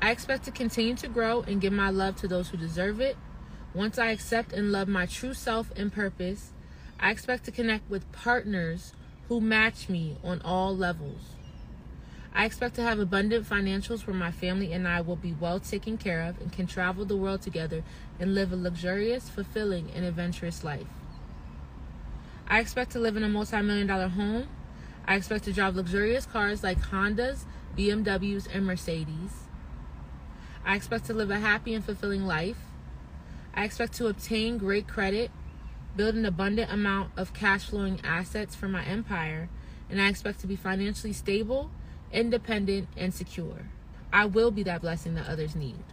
I 0.01 0.09
expect 0.09 0.45
to 0.45 0.51
continue 0.51 0.95
to 0.95 1.07
grow 1.07 1.43
and 1.43 1.61
give 1.61 1.73
my 1.73 1.91
love 1.91 2.15
to 2.15 2.27
those 2.27 2.49
who 2.49 2.57
deserve 2.57 2.99
it 2.99 3.15
Once 3.73 3.99
I 3.99 4.07
accept 4.07 4.51
and 4.51 4.71
love 4.71 4.87
my 4.87 5.05
true 5.05 5.33
self 5.33 5.71
and 5.75 5.93
purpose, 5.93 6.51
I 6.99 7.11
expect 7.11 7.45
to 7.45 7.51
connect 7.51 7.89
with 7.89 8.11
partners 8.11 8.93
who 9.27 9.39
match 9.39 9.89
me 9.89 10.17
on 10.23 10.41
all 10.41 10.75
levels. 10.75 11.35
I 12.33 12.45
expect 12.45 12.75
to 12.75 12.81
have 12.81 12.99
abundant 12.99 13.47
financials 13.47 14.07
where 14.07 14.15
my 14.15 14.31
family 14.31 14.73
and 14.73 14.87
I 14.87 15.01
will 15.01 15.15
be 15.15 15.33
well 15.33 15.59
taken 15.59 15.97
care 15.97 16.21
of 16.21 16.39
and 16.41 16.51
can 16.51 16.67
travel 16.67 17.05
the 17.05 17.15
world 17.15 17.41
together 17.41 17.83
and 18.19 18.33
live 18.33 18.51
a 18.51 18.55
luxurious, 18.55 19.29
fulfilling, 19.29 19.91
and 19.95 20.03
adventurous 20.03 20.63
life. 20.63 20.87
I 22.47 22.59
expect 22.59 22.91
to 22.91 22.99
live 22.99 23.17
in 23.17 23.23
a 23.23 23.29
multi 23.29 23.61
million 23.61 23.87
dollar 23.87 24.07
home. 24.07 24.47
I 25.05 25.15
expect 25.15 25.43
to 25.45 25.53
drive 25.53 25.75
luxurious 25.75 26.25
cars 26.25 26.63
like 26.63 26.79
Hondas, 26.79 27.45
BMWs, 27.77 28.47
and 28.53 28.65
Mercedes. 28.65 29.43
I 30.65 30.75
expect 30.75 31.05
to 31.05 31.13
live 31.13 31.29
a 31.29 31.39
happy 31.39 31.73
and 31.73 31.85
fulfilling 31.85 32.25
life. 32.25 32.57
I 33.53 33.65
expect 33.65 33.93
to 33.93 34.07
obtain 34.07 34.57
great 34.57 34.87
credit, 34.87 35.31
build 35.95 36.15
an 36.15 36.25
abundant 36.25 36.71
amount 36.71 37.11
of 37.17 37.33
cash 37.33 37.65
flowing 37.65 37.99
assets 38.03 38.55
for 38.55 38.67
my 38.67 38.85
empire, 38.85 39.49
and 39.89 40.01
I 40.01 40.07
expect 40.07 40.39
to 40.41 40.47
be 40.47 40.55
financially 40.55 41.13
stable, 41.13 41.71
independent, 42.11 42.87
and 42.95 43.13
secure. 43.13 43.67
I 44.13 44.25
will 44.25 44.51
be 44.51 44.63
that 44.63 44.81
blessing 44.81 45.15
that 45.15 45.27
others 45.27 45.55
need. 45.55 45.83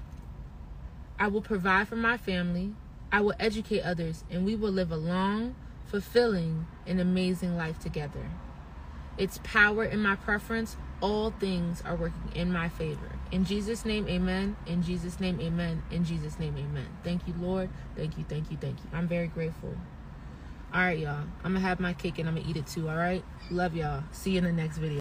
I 1.18 1.28
will 1.28 1.42
provide 1.42 1.88
for 1.88 1.96
my 1.96 2.16
family. 2.16 2.74
I 3.10 3.20
will 3.20 3.34
educate 3.40 3.82
others, 3.82 4.24
and 4.30 4.44
we 4.44 4.54
will 4.54 4.72
live 4.72 4.90
a 4.90 4.96
long, 4.96 5.54
fulfilling, 5.86 6.66
and 6.86 7.00
amazing 7.00 7.56
life 7.56 7.78
together. 7.78 8.30
It's 9.18 9.40
power 9.42 9.84
in 9.84 10.00
my 10.00 10.16
preference. 10.16 10.76
All 11.00 11.30
things 11.30 11.82
are 11.84 11.94
working 11.94 12.30
in 12.34 12.52
my 12.52 12.68
favor. 12.68 13.10
In 13.30 13.44
Jesus' 13.44 13.84
name, 13.84 14.08
amen. 14.08 14.56
In 14.66 14.82
Jesus' 14.82 15.20
name, 15.20 15.40
amen. 15.40 15.82
In 15.90 16.04
Jesus' 16.04 16.38
name, 16.38 16.56
amen. 16.56 16.86
Thank 17.04 17.26
you, 17.26 17.34
Lord. 17.38 17.68
Thank 17.96 18.18
you, 18.18 18.24
thank 18.28 18.50
you, 18.50 18.56
thank 18.56 18.78
you. 18.78 18.90
I'm 18.92 19.08
very 19.08 19.26
grateful. 19.26 19.74
All 20.72 20.80
right, 20.80 20.98
y'all. 20.98 21.24
I'm 21.44 21.52
going 21.52 21.54
to 21.54 21.60
have 21.60 21.80
my 21.80 21.92
cake 21.92 22.18
and 22.18 22.28
I'm 22.28 22.34
going 22.34 22.44
to 22.44 22.50
eat 22.50 22.56
it 22.56 22.66
too, 22.66 22.88
all 22.88 22.96
right? 22.96 23.24
Love 23.50 23.74
y'all. 23.74 24.04
See 24.12 24.32
you 24.32 24.38
in 24.38 24.44
the 24.44 24.52
next 24.52 24.78
video. 24.78 24.94